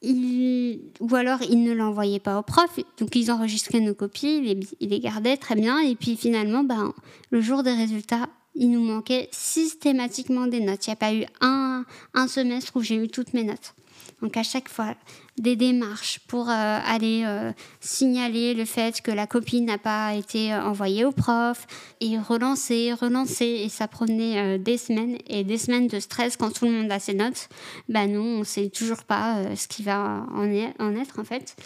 ou 0.03 1.15
alors, 1.15 1.43
ils 1.43 1.63
ne 1.63 1.73
l'envoyaient 1.73 2.21
pas 2.21 2.39
au 2.39 2.43
prof. 2.43 2.79
Donc, 2.99 3.15
ils 3.15 3.31
enregistraient 3.31 3.81
nos 3.81 3.95
copies, 3.95 4.65
ils 4.81 4.89
les, 4.89 5.01
gardaient 5.01 5.37
très 5.37 5.55
bien. 5.55 5.79
Et 5.81 5.95
puis, 5.95 6.17
finalement, 6.17 6.65
ben, 6.65 6.93
le 7.31 7.41
jour 7.41 7.63
des 7.63 7.73
résultats, 7.73 8.29
il 8.55 8.71
nous 8.71 8.83
manquait 8.83 9.29
systématiquement 9.33 10.47
des 10.47 10.61
notes. 10.61 10.87
Il 10.87 10.91
n'y 10.91 10.95
a 10.95 10.97
pas 10.97 11.15
eu 11.15 11.25
un 11.41 11.85
semestre 12.29 12.77
où 12.77 12.83
j'ai 12.83 12.97
eu 12.97 13.09
toutes 13.09 13.33
mes 13.33 13.45
notes. 13.45 13.75
Donc 14.23 14.37
à 14.37 14.43
chaque 14.43 14.69
fois, 14.69 14.95
des 15.39 15.57
démarches 15.57 16.21
pour 16.29 16.49
euh, 16.49 16.53
aller 16.87 17.23
euh, 17.27 17.53
signaler 17.81 18.55
le 18.55 18.65
fait 18.65 19.01
que 19.01 19.11
la 19.11 19.27
copie 19.27 19.61
n'a 19.61 19.79
pas 19.79 20.15
été 20.15 20.53
euh, 20.53 20.63
envoyée 20.63 21.05
au 21.05 21.13
prof 21.13 21.67
et 22.01 22.19
relancer, 22.19 22.93
relancer. 22.93 23.45
Et 23.45 23.69
ça 23.69 23.89
prenait 23.89 24.59
des 24.59 24.79
semaines 24.79 25.19
et 25.27 25.45
des 25.45 25.59
semaines 25.59 25.89
de 25.89 26.01
stress 26.01 26.37
quand 26.37 26.53
tout 26.53 26.65
le 26.67 26.73
monde 26.73 26.91
a 26.93 26.99
ses 26.99 27.15
notes. 27.15 27.49
Ben 27.89 28.11
non, 28.13 28.23
on 28.23 28.39
ne 28.41 28.45
sait 28.45 28.71
toujours 28.71 29.05
pas 29.05 29.57
ce 29.57 29.69
qui 29.69 29.83
va 29.83 30.25
en, 30.33 30.49
en 30.79 30.97
être 30.97 31.19
en 31.19 31.25
fait. 31.25 31.57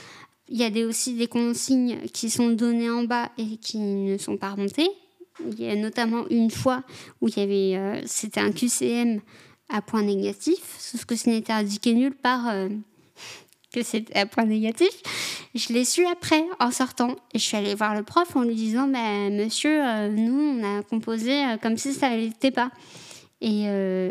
Il 0.48 0.56
y 0.56 0.64
a 0.64 0.70
des, 0.70 0.84
aussi 0.84 1.14
des 1.14 1.26
consignes 1.26 1.98
qui 2.12 2.30
sont 2.30 2.48
données 2.48 2.90
en 2.90 3.04
bas 3.04 3.30
et 3.36 3.58
qui 3.58 3.78
ne 3.78 4.16
sont 4.16 4.38
pas 4.38 4.50
remontées. 4.50 4.88
Il 5.46 5.60
y 5.60 5.68
a 5.68 5.76
notamment 5.76 6.26
une 6.30 6.50
fois 6.50 6.82
où 7.20 7.28
il 7.28 7.36
y 7.36 7.40
avait, 7.40 8.02
c'était 8.06 8.40
un 8.40 8.50
QCM 8.50 9.20
à 9.68 9.82
point 9.82 10.02
négatif, 10.02 10.76
sauf 10.78 11.04
que 11.04 11.16
ce 11.16 11.28
n'était 11.28 11.52
indiqué 11.52 11.92
nulle 11.94 12.14
part 12.14 12.48
euh, 12.48 12.68
que 13.72 13.82
c'était 13.82 14.16
à 14.16 14.26
point 14.26 14.44
négatif. 14.44 14.90
Je 15.54 15.72
l'ai 15.72 15.84
su 15.84 16.06
après, 16.06 16.44
en 16.58 16.70
sortant. 16.70 17.16
Et 17.34 17.38
je 17.38 17.44
suis 17.44 17.56
allée 17.56 17.74
voir 17.74 17.94
le 17.94 18.02
prof 18.02 18.34
en 18.34 18.42
lui 18.42 18.54
disant 18.54 18.88
bah, 18.88 19.30
Monsieur, 19.30 19.84
euh, 19.84 20.08
nous, 20.08 20.60
on 20.60 20.78
a 20.78 20.82
composé 20.82 21.44
euh, 21.44 21.56
comme 21.60 21.76
si 21.76 21.92
ça 21.92 22.10
n'était 22.10 22.50
pas. 22.50 22.70
Et 23.40 23.66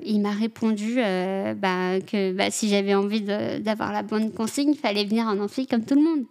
il 0.05 0.21
m'a 0.21 0.31
répondu 0.31 0.95
bah, 0.95 1.99
que 1.99 2.31
bah, 2.31 2.49
si 2.49 2.69
j'avais 2.69 2.95
envie 2.95 3.19
d'avoir 3.19 3.91
la 3.91 4.01
bonne 4.01 4.31
consigne, 4.31 4.71
il 4.71 4.77
fallait 4.77 5.03
venir 5.03 5.25
en 5.25 5.37
amphi 5.41 5.67
comme 5.67 5.83
tout 5.83 5.95
le 5.95 6.01
monde. 6.01 6.23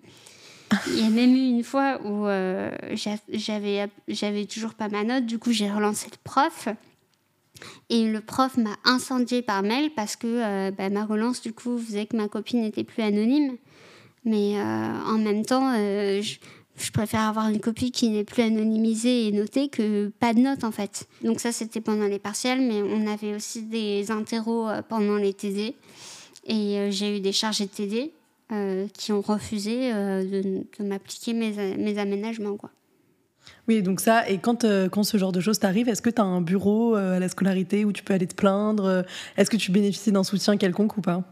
Il 0.86 1.00
y 1.02 1.06
a 1.06 1.10
même 1.10 1.36
eu 1.36 1.46
une 1.46 1.62
fois 1.62 2.00
où 2.06 2.24
j'avais, 2.94 4.46
toujours 4.46 4.72
pas 4.72 4.88
ma 4.88 5.04
note, 5.04 5.26
du 5.26 5.38
coup 5.38 5.52
j'ai 5.52 5.70
relancé 5.70 6.06
le 6.10 6.16
prof. 6.24 6.68
Et 7.88 8.06
le 8.06 8.20
prof 8.20 8.56
m'a 8.56 8.76
incendié 8.84 9.42
par 9.42 9.62
mail 9.62 9.90
parce 9.94 10.16
que 10.16 10.26
euh, 10.26 10.70
bah, 10.70 10.90
ma 10.90 11.04
relance, 11.04 11.40
du 11.40 11.52
coup, 11.52 11.78
faisait 11.78 12.06
que 12.06 12.16
ma 12.16 12.28
copine 12.28 12.62
n'était 12.62 12.84
plus 12.84 13.02
anonyme. 13.02 13.56
Mais 14.24 14.58
euh, 14.58 15.02
en 15.06 15.18
même 15.18 15.44
temps, 15.44 15.72
euh, 15.76 16.20
je, 16.20 16.90
préfère 16.92 17.20
avoir 17.20 17.48
une 17.48 17.60
copie 17.60 17.92
qui 17.92 18.08
n'est 18.08 18.24
plus 18.24 18.42
anonymisée 18.42 19.28
et 19.28 19.32
notée 19.32 19.68
que 19.68 20.08
pas 20.18 20.34
de 20.34 20.40
notes, 20.40 20.64
en 20.64 20.72
fait. 20.72 21.06
Donc 21.22 21.40
ça, 21.40 21.52
c'était 21.52 21.80
pendant 21.80 22.06
les 22.06 22.18
partiels, 22.18 22.60
mais 22.60 22.82
on 22.82 23.06
avait 23.06 23.34
aussi 23.34 23.62
des 23.62 24.10
interros 24.10 24.68
pendant 24.88 25.16
les 25.16 25.32
TD. 25.32 25.76
Et 26.48 26.88
j'ai 26.90 27.16
eu 27.16 27.20
des 27.20 27.32
chargés 27.32 27.66
de 27.66 27.70
TD 27.70 28.12
qui 28.94 29.12
ont 29.12 29.20
refusé 29.20 29.92
de, 29.92 30.64
de 30.78 30.84
m'appliquer 30.84 31.32
mes, 31.32 31.76
mes 31.76 31.98
aménagements, 31.98 32.56
quoi. 32.56 32.70
Oui, 33.68 33.82
donc 33.82 34.00
ça, 34.00 34.28
et 34.28 34.38
quand, 34.38 34.64
euh, 34.64 34.88
quand 34.88 35.02
ce 35.02 35.16
genre 35.18 35.32
de 35.32 35.40
choses 35.40 35.58
t'arrive, 35.58 35.88
est-ce 35.88 36.02
que 36.02 36.10
tu 36.10 36.20
as 36.20 36.24
un 36.24 36.40
bureau 36.40 36.96
euh, 36.96 37.16
à 37.16 37.18
la 37.18 37.28
scolarité 37.28 37.84
où 37.84 37.92
tu 37.92 38.02
peux 38.02 38.14
aller 38.14 38.26
te 38.26 38.34
plaindre 38.34 38.84
euh, 38.84 39.02
Est-ce 39.36 39.50
que 39.50 39.56
tu 39.56 39.72
bénéficies 39.72 40.12
d'un 40.12 40.24
soutien 40.24 40.56
quelconque 40.56 40.96
ou 40.96 41.00
pas? 41.00 41.22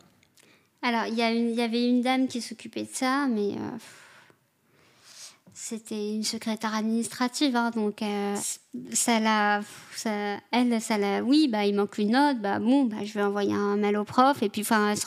Alors, 0.83 1.07
il 1.07 1.15
y, 1.15 1.23
avait 1.63 1.89
une 1.89 2.03
dame 2.03 2.27
qui 2.27 2.43
s'occupait 2.43 2.83
de 2.83 2.89
ça, 2.93 3.27
mais 3.27 3.53
c'était 5.57 6.13
une 6.15 6.25
secrétaire 6.25 6.75
administrative, 6.75 7.55
hein, 7.55 7.71
donc 7.71 8.03
euh, 8.03 8.35
ça 8.93 9.21
l'a, 9.21 9.61
ça, 9.95 10.37
elle, 10.51 10.81
ça 10.81 10.99
l'a, 10.99 11.23
oui, 11.23 11.49
bah 11.51 11.65
il 11.65 11.77
manque 11.77 11.97
une 11.99 12.11
note, 12.11 12.41
bah 12.41 12.59
bon, 12.59 12.85
bah 12.85 13.05
je 13.05 13.13
vais 13.13 13.23
envoyer 13.23 13.55
un 13.55 13.77
mail 13.77 13.97
au 13.97 14.05
prof, 14.05 14.43
et 14.43 14.49
puis 14.49 14.63
enfin, 14.63 14.91
elle 14.91 14.97
se, 14.97 15.05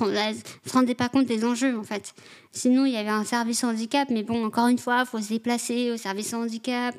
se 0.65 0.73
rendait 0.73 0.95
pas 0.95 1.09
compte 1.09 1.25
des 1.25 1.43
enjeux 1.43 1.77
en 1.77 1.83
fait. 1.83 2.13
Sinon, 2.53 2.85
il 2.85 2.93
y 2.93 2.97
avait 2.97 3.09
un 3.09 3.25
service 3.25 3.65
handicap, 3.65 4.09
mais 4.09 4.23
bon, 4.23 4.45
encore 4.45 4.67
une 4.67 4.77
fois, 4.77 5.01
il 5.01 5.05
faut 5.05 5.19
se 5.19 5.27
déplacer 5.29 5.91
au 5.91 5.97
service 5.97 6.33
handicap, 6.33 6.95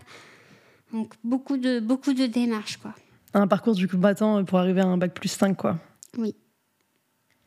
donc 0.93 1.15
beaucoup 1.25 1.57
de 1.57 1.81
beaucoup 1.81 2.13
de 2.13 2.27
démarches 2.27 2.77
quoi. 2.77 2.95
Un 3.33 3.47
parcours 3.47 3.75
du 3.75 3.89
combattant 3.89 4.45
pour 4.45 4.59
arriver 4.59 4.83
à 4.83 4.87
un 4.87 4.99
bac 4.99 5.15
plus 5.15 5.29
5 5.31 5.57
quoi. 5.57 5.79
Oui. 6.19 6.35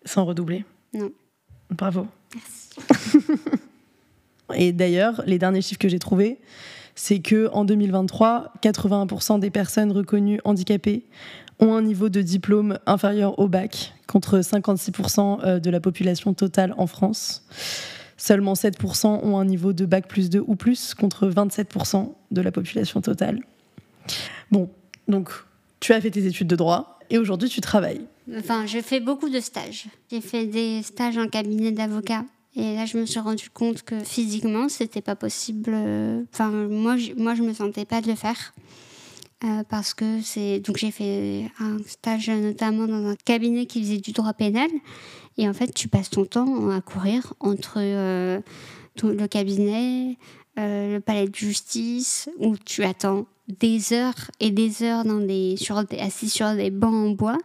Sans 0.03 0.25
redoubler. 0.25 0.65
Non. 0.93 1.11
Bravo. 1.69 2.07
Merci. 2.33 3.49
Et 4.53 4.71
d'ailleurs, 4.71 5.23
les 5.25 5.39
derniers 5.39 5.61
chiffres 5.61 5.79
que 5.79 5.89
j'ai 5.89 5.99
trouvés, 5.99 6.39
c'est 6.95 7.19
que 7.19 7.49
en 7.53 7.65
2023, 7.65 8.53
81% 8.61 9.39
des 9.39 9.49
personnes 9.49 9.91
reconnues 9.91 10.39
handicapées 10.43 11.05
ont 11.59 11.73
un 11.73 11.81
niveau 11.81 12.09
de 12.09 12.21
diplôme 12.21 12.79
inférieur 12.85 13.37
au 13.39 13.47
bac, 13.47 13.93
contre 14.07 14.39
56% 14.39 15.39
euh, 15.43 15.59
de 15.59 15.69
la 15.69 15.79
population 15.79 16.33
totale 16.33 16.73
en 16.77 16.87
France. 16.87 17.45
Seulement 18.17 18.53
7% 18.53 19.07
ont 19.23 19.37
un 19.37 19.45
niveau 19.45 19.73
de 19.73 19.85
bac 19.85 20.07
plus 20.07 20.29
2 20.29 20.43
ou 20.45 20.55
plus, 20.55 20.93
contre 20.93 21.27
27% 21.29 22.13
de 22.31 22.41
la 22.41 22.51
population 22.51 23.01
totale. 23.01 23.39
Bon, 24.51 24.69
donc 25.07 25.31
tu 25.79 25.93
as 25.93 26.01
fait 26.01 26.11
tes 26.11 26.25
études 26.25 26.47
de 26.47 26.55
droit 26.55 26.99
et 27.09 27.17
aujourd'hui 27.17 27.49
tu 27.49 27.61
travailles. 27.61 28.05
Enfin, 28.37 28.65
je 28.65 28.79
fais 28.79 28.99
beaucoup 28.99 29.29
de 29.29 29.39
stages. 29.39 29.85
J'ai 30.11 30.21
fait 30.21 30.45
des 30.45 30.83
stages 30.83 31.17
en 31.17 31.27
cabinet 31.27 31.71
d'avocat 31.71 32.23
et 32.55 32.75
là, 32.75 32.85
je 32.85 32.97
me 32.97 33.05
suis 33.05 33.19
rendu 33.19 33.49
compte 33.49 33.81
que 33.83 34.03
physiquement, 34.03 34.67
c'était 34.67 35.01
pas 35.01 35.15
possible. 35.15 35.71
Euh, 35.73 36.23
enfin, 36.33 36.49
moi, 36.49 36.97
je, 36.97 37.13
moi, 37.13 37.33
je 37.33 37.43
me 37.43 37.53
sentais 37.53 37.85
pas 37.85 38.01
de 38.01 38.07
le 38.07 38.15
faire. 38.15 38.53
Euh, 39.43 39.63
parce 39.69 39.93
que 39.93 40.21
c'est. 40.21 40.59
Donc, 40.59 40.77
j'ai 40.77 40.91
fait 40.91 41.49
un 41.59 41.77
stage 41.87 42.29
notamment 42.29 42.87
dans 42.87 43.07
un 43.07 43.15
cabinet 43.15 43.65
qui 43.65 43.81
faisait 43.81 43.97
du 43.97 44.11
droit 44.11 44.33
pénal. 44.33 44.69
Et 45.37 45.47
en 45.47 45.53
fait, 45.53 45.73
tu 45.73 45.87
passes 45.87 46.09
ton 46.09 46.25
temps 46.25 46.69
à 46.69 46.81
courir 46.81 47.33
entre 47.39 47.75
euh, 47.77 48.41
le 49.01 49.27
cabinet, 49.27 50.17
le 50.57 50.99
palais 50.99 51.29
de 51.29 51.35
justice, 51.35 52.29
où 52.37 52.57
tu 52.57 52.83
attends 52.83 53.25
des 53.47 53.93
heures 53.93 54.29
et 54.41 54.51
des 54.51 54.83
heures 54.83 55.05
dans 55.05 55.19
des, 55.19 55.55
sur 55.57 55.77
assis 55.77 56.29
sur 56.29 56.53
des 56.53 56.69
bancs 56.69 56.93
en 56.93 57.09
bois. 57.11 57.37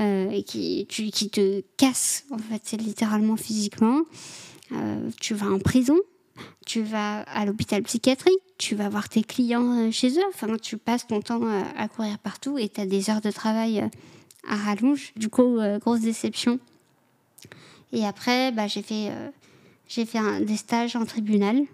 Euh, 0.00 0.30
et 0.30 0.44
qui, 0.44 0.86
qui 0.86 1.28
te 1.28 1.62
casse, 1.76 2.24
en 2.30 2.38
fait, 2.38 2.62
c'est 2.64 2.76
littéralement 2.76 3.36
physiquement. 3.36 4.02
Euh, 4.70 5.10
tu 5.20 5.34
vas 5.34 5.46
en 5.46 5.58
prison, 5.58 5.98
tu 6.66 6.82
vas 6.82 7.22
à 7.22 7.44
l'hôpital 7.44 7.82
psychiatrique, 7.82 8.38
tu 8.58 8.76
vas 8.76 8.88
voir 8.88 9.08
tes 9.08 9.24
clients 9.24 9.86
euh, 9.86 9.90
chez 9.90 10.10
eux, 10.10 10.24
enfin, 10.28 10.46
tu 10.62 10.76
passes 10.76 11.06
ton 11.06 11.20
temps 11.20 11.40
à 11.76 11.88
courir 11.88 12.18
partout 12.18 12.58
et 12.58 12.68
tu 12.68 12.80
as 12.80 12.86
des 12.86 13.10
heures 13.10 13.20
de 13.20 13.32
travail 13.32 13.88
à 14.48 14.54
rallonge. 14.54 15.12
Du 15.16 15.28
coup, 15.28 15.58
grosse 15.80 16.00
déception. 16.00 16.60
Et 17.92 18.06
après, 18.06 18.52
bah, 18.52 18.68
j'ai 18.68 18.82
fait, 18.82 19.10
fait 19.88 20.44
des 20.44 20.56
stages 20.56 20.94
en 20.94 21.06
tribunal 21.06 21.64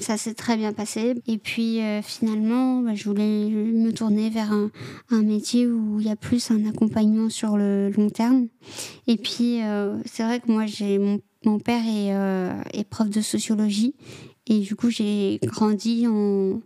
ça 0.00 0.16
s'est 0.16 0.34
très 0.34 0.56
bien 0.56 0.72
passé. 0.72 1.14
Et 1.26 1.38
puis 1.38 1.80
euh, 1.80 2.02
finalement, 2.02 2.80
bah, 2.80 2.94
je 2.94 3.04
voulais 3.04 3.48
me 3.48 3.92
tourner 3.92 4.30
vers 4.30 4.52
un, 4.52 4.70
métier 5.22 5.66
où 5.66 6.00
il 6.00 6.06
y 6.06 6.10
a 6.10 6.16
plus 6.16 6.50
un 6.50 6.64
accompagnement 6.66 7.28
sur 7.28 7.56
le 7.56 7.90
long 7.90 8.10
terme. 8.10 8.48
Et 9.06 9.16
puis 9.16 9.62
euh, 9.62 9.98
c'est 10.04 10.22
vrai 10.22 10.40
que 10.40 10.50
moi, 10.50 10.66
j'ai 10.66 10.98
mon, 11.44 11.58
père 11.58 11.82
est, 11.84 12.14
euh, 12.14 12.52
est, 12.72 12.84
prof 12.84 13.08
de 13.08 13.20
sociologie. 13.20 13.94
Et 14.46 14.60
du 14.60 14.76
coup, 14.76 14.88
j'ai 14.88 15.38
grandi 15.42 16.06
en, 16.06 16.60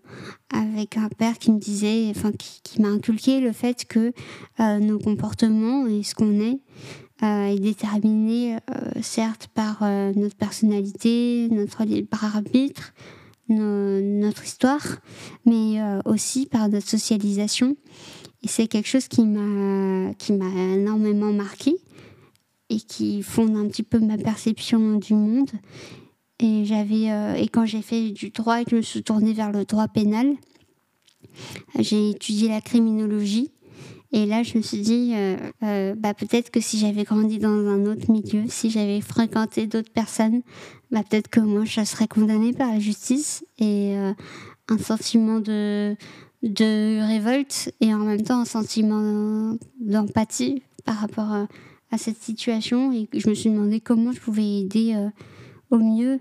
avec 0.55 0.97
un 0.97 1.09
père 1.09 1.39
qui 1.39 1.51
me 1.51 1.59
disait, 1.59 2.09
enfin, 2.11 2.31
qui 2.39 2.81
m'a 2.81 2.89
inculqué 2.89 3.41
le 3.41 3.51
fait 3.51 3.85
que 3.87 4.13
nos 4.61 5.01
comportements 5.01 5.89
et 5.89 6.05
ce 6.05 6.15
qu'on 6.15 6.39
est 6.41 6.61
est 7.23 7.59
déterminé, 7.59 8.59
certes, 9.01 9.49
par 9.53 9.83
notre 9.83 10.37
personnalité, 10.37 11.49
notre 11.51 11.83
libre 11.83 12.23
arbitre, 12.23 12.95
notre 13.49 14.45
histoire, 14.45 14.99
mais 15.45 15.81
euh, 15.81 16.01
aussi 16.05 16.47
par 16.47 16.69
notre 16.69 16.89
socialisation. 16.89 17.77
Et 18.43 18.49
c'est 18.49 18.67
quelque 18.67 18.89
chose 18.89 19.09
qui 19.09 19.25
m'a 19.25 20.13
énormément 20.75 21.33
marqué 21.33 21.77
et 22.71 22.81
qui 22.81 23.23
fonde 23.23 23.57
un 23.57 23.69
petit 23.69 23.83
peu 23.83 23.99
ma 23.99 24.17
perception 24.17 24.97
du 24.97 25.15
monde. 25.15 25.51
Et 26.41 26.65
j'avais 26.65 27.11
euh, 27.11 27.35
et 27.35 27.49
quand 27.49 27.67
j'ai 27.67 27.83
fait 27.83 28.11
du 28.11 28.31
droit 28.31 28.61
et 28.61 28.65
que 28.65 28.71
je 28.71 28.77
me 28.77 28.83
suis 28.83 29.03
tournée 29.03 29.33
vers 29.33 29.53
le 29.53 29.65
droit 29.65 29.87
pénal, 29.87 30.35
j'ai 31.79 32.11
étudié 32.11 32.49
la 32.49 32.61
criminologie 32.61 33.53
et 34.15 34.27
là, 34.27 34.43
je 34.43 34.59
me 34.59 34.63
suis 34.63 34.79
dit, 34.79 35.13
euh, 35.15 35.37
euh, 35.63 35.95
bah, 35.97 36.13
peut-être 36.13 36.51
que 36.51 36.61
si 36.61 36.79
j'avais 36.79 37.05
grandi 37.05 37.39
dans 37.39 37.49
un 37.49 37.87
autre 37.87 38.11
milieu, 38.11 38.45
si 38.49 38.69
j'avais 38.69 39.01
fréquenté 39.01 39.67
d'autres 39.67 39.91
personnes, 39.91 40.43
bah, 40.91 41.01
peut-être 41.09 41.29
que 41.29 41.41
moi, 41.41 41.65
je 41.65 41.83
serais 41.85 42.09
condamnée 42.09 42.53
par 42.53 42.71
la 42.71 42.79
justice. 42.79 43.43
Et 43.59 43.97
euh, 43.97 44.13
un 44.69 44.79
sentiment 44.79 45.41
de, 45.41 45.97
de 46.43 47.01
révolte 47.07 47.73
et 47.81 47.95
en 47.95 47.99
même 47.99 48.23
temps 48.23 48.41
un 48.41 48.45
sentiment 48.45 49.57
d'empathie 49.81 50.63
par 50.85 50.97
rapport 50.97 51.33
à, 51.33 51.47
cette 51.99 52.23
situation. 52.23 52.93
Et 52.93 53.09
je 53.13 53.29
me 53.29 53.35
suis 53.35 53.51
demandé 53.51 53.81
comment 53.81 54.13
je 54.13 54.21
pouvais 54.21 54.61
aider 54.61 54.97
au 55.71 55.77
mieux 55.77 56.21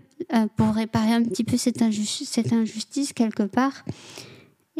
pour 0.57 0.67
réparer 0.67 1.13
un 1.13 1.23
petit 1.23 1.45
peu 1.45 1.55
cette, 1.55 1.81
cette 1.81 2.51
injustice 2.51 3.13
quelque 3.13 3.43
part. 3.43 3.85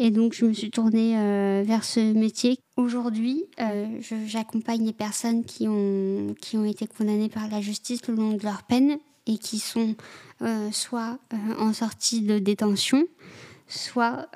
Et 0.04 0.10
donc, 0.10 0.32
je 0.32 0.44
me 0.44 0.52
suis 0.52 0.72
tournée 0.72 1.16
euh, 1.16 1.62
vers 1.64 1.84
ce 1.84 2.00
métier. 2.00 2.58
Aujourd'hui, 2.76 3.44
euh, 3.60 3.86
j'accompagne 4.26 4.84
les 4.84 4.92
personnes 4.92 5.44
qui 5.44 5.68
ont, 5.68 6.34
qui 6.40 6.56
ont 6.56 6.64
été 6.64 6.88
condamnées 6.88 7.28
par 7.28 7.46
la 7.48 7.60
justice 7.60 8.08
le 8.08 8.16
long 8.16 8.32
de 8.32 8.42
leur 8.42 8.64
peine 8.64 8.98
et 9.28 9.38
qui 9.38 9.60
sont 9.60 9.94
euh, 10.42 10.72
soit 10.72 11.20
en 11.56 11.72
sortie 11.72 12.22
de 12.22 12.40
détention, 12.40 13.04
soit 13.68 14.26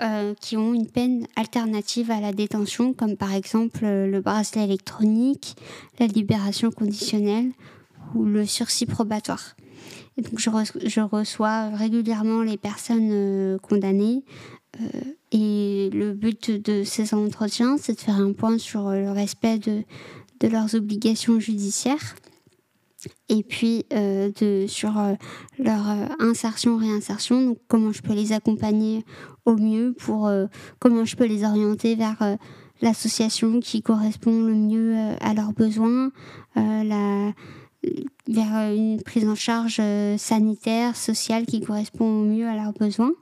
qui 0.40 0.57
ont 0.57 0.72
une 0.72 0.87
peine 0.87 1.26
alternative 1.35 2.12
à 2.12 2.20
la 2.20 2.33
détention, 2.33 2.92
comme 2.92 3.16
par 3.16 3.35
exemple 3.35 3.81
le 3.83 4.20
bracelet 4.20 4.62
électronique, 4.62 5.57
la 5.98 6.07
libération 6.07 6.70
conditionnelle 6.70 7.50
ou 8.14 8.24
le 8.24 8.46
sursis 8.46 8.87
probatoire. 8.87 9.57
Donc 10.16 10.38
je, 10.38 11.00
reçois 11.00 11.70
régulièrement 11.70 12.42
les 12.42 12.57
personnes 12.57 13.59
condamnées 13.62 14.22
et 15.38 15.90
le 15.92 16.14
but 16.14 16.51
de 16.51 16.83
ces 16.83 17.12
entretiens, 17.12 17.77
c'est 17.77 17.92
de 17.92 18.01
faire 18.01 18.16
un 18.16 18.33
point 18.33 18.57
sur 18.57 18.88
le 18.90 19.11
respect 19.11 19.59
de, 19.59 19.85
leurs 20.49 20.75
obligations 20.75 21.38
judiciaires 21.38 22.14
et 23.29 23.42
puis 23.42 23.85
euh, 23.92 24.31
de, 24.40 24.64
sur 24.66 24.99
euh, 24.99 25.12
leur 25.59 25.90
euh, 25.90 26.07
insertion, 26.20 26.79
réinsertion, 26.79 27.42
donc 27.42 27.59
comment 27.68 27.92
je 27.92 28.01
peux 28.01 28.14
les 28.14 28.33
accompagner 28.33 29.05
au 29.44 29.57
mieux, 29.57 29.94
pour 29.99 30.31
comment 30.79 31.05
je 31.05 31.16
peux 31.16 31.27
les 31.27 31.44
orienter 31.44 31.94
vers 31.94 32.16
l'association 32.81 33.61
qui 33.61 33.83
correspond 33.83 34.40
le 34.40 34.55
mieux 34.55 34.96
à 35.20 35.35
leurs 35.35 35.53
besoins, 35.53 36.11
vers 36.57 37.35
une 38.75 39.01
prise 39.05 39.29
en 39.29 39.37
charge 39.37 39.81
sanitaire, 40.16 40.96
sociale 40.96 41.46
qui 41.46 41.61
correspond 41.61 42.22
au 42.22 42.25
mieux 42.25 42.49
à 42.49 42.57
leurs 42.57 42.72
besoins. 42.72 43.12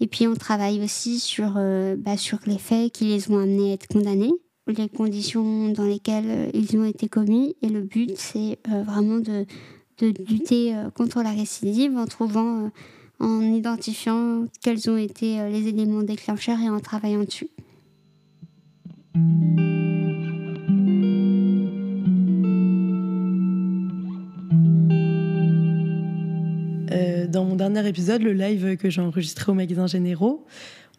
Et 0.00 0.06
puis 0.06 0.26
on 0.26 0.34
travaille 0.34 0.82
aussi 0.82 1.20
sur, 1.20 1.58
bah, 1.98 2.16
sur 2.16 2.38
les 2.46 2.58
faits 2.58 2.92
qui 2.92 3.04
les 3.04 3.30
ont 3.30 3.38
amenés 3.38 3.70
à 3.70 3.74
être 3.74 3.86
condamnés 3.86 4.32
les 4.72 4.88
conditions 4.88 5.70
dans 5.70 5.84
lesquelles 5.84 6.28
euh, 6.28 6.50
ils 6.54 6.76
ont 6.76 6.84
été 6.84 7.08
commis. 7.08 7.56
Et 7.62 7.68
le 7.68 7.82
but, 7.82 8.12
c'est 8.16 8.58
euh, 8.70 8.82
vraiment 8.82 9.18
de, 9.18 9.46
lutter 10.00 10.74
euh, 10.74 10.90
contre 10.90 11.22
la 11.22 11.30
récidive 11.30 11.96
en 11.96 12.06
trouvant, 12.06 12.70
en 13.18 13.42
identifiant 13.42 14.44
quels 14.62 14.88
ont 14.90 14.96
été 14.96 15.46
les 15.50 15.68
éléments 15.68 16.02
déclencheurs 16.02 16.58
et 16.60 16.70
en 16.70 16.80
travaillant 16.80 17.24
dessus. 17.24 17.50
Dans 27.28 27.44
mon 27.44 27.56
dernier 27.56 27.86
épisode, 27.88 28.22
le 28.22 28.32
live 28.32 28.76
que 28.76 28.90
j'ai 28.90 29.00
enregistré 29.00 29.50
au 29.52 29.54
magasin 29.54 29.86
Généraux, 29.86 30.46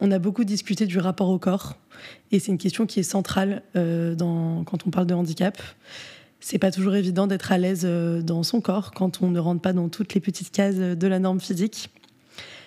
on 0.01 0.11
a 0.11 0.19
beaucoup 0.19 0.43
discuté 0.43 0.87
du 0.87 0.97
rapport 0.97 1.29
au 1.29 1.37
corps. 1.37 1.77
Et 2.31 2.39
c'est 2.39 2.51
une 2.51 2.57
question 2.57 2.87
qui 2.87 2.99
est 2.99 3.03
centrale 3.03 3.61
euh, 3.75 4.15
quand 4.17 4.87
on 4.87 4.89
parle 4.89 5.05
de 5.05 5.13
handicap. 5.13 5.61
C'est 6.39 6.57
pas 6.57 6.71
toujours 6.71 6.95
évident 6.95 7.27
d'être 7.27 7.51
à 7.51 7.59
l'aise 7.59 7.83
euh, 7.85 8.23
dans 8.23 8.41
son 8.41 8.61
corps 8.61 8.91
quand 8.91 9.21
on 9.21 9.29
ne 9.29 9.39
rentre 9.39 9.61
pas 9.61 9.73
dans 9.73 9.89
toutes 9.89 10.15
les 10.15 10.19
petites 10.19 10.51
cases 10.51 10.75
de 10.75 11.07
la 11.07 11.19
norme 11.19 11.39
physique. 11.39 11.91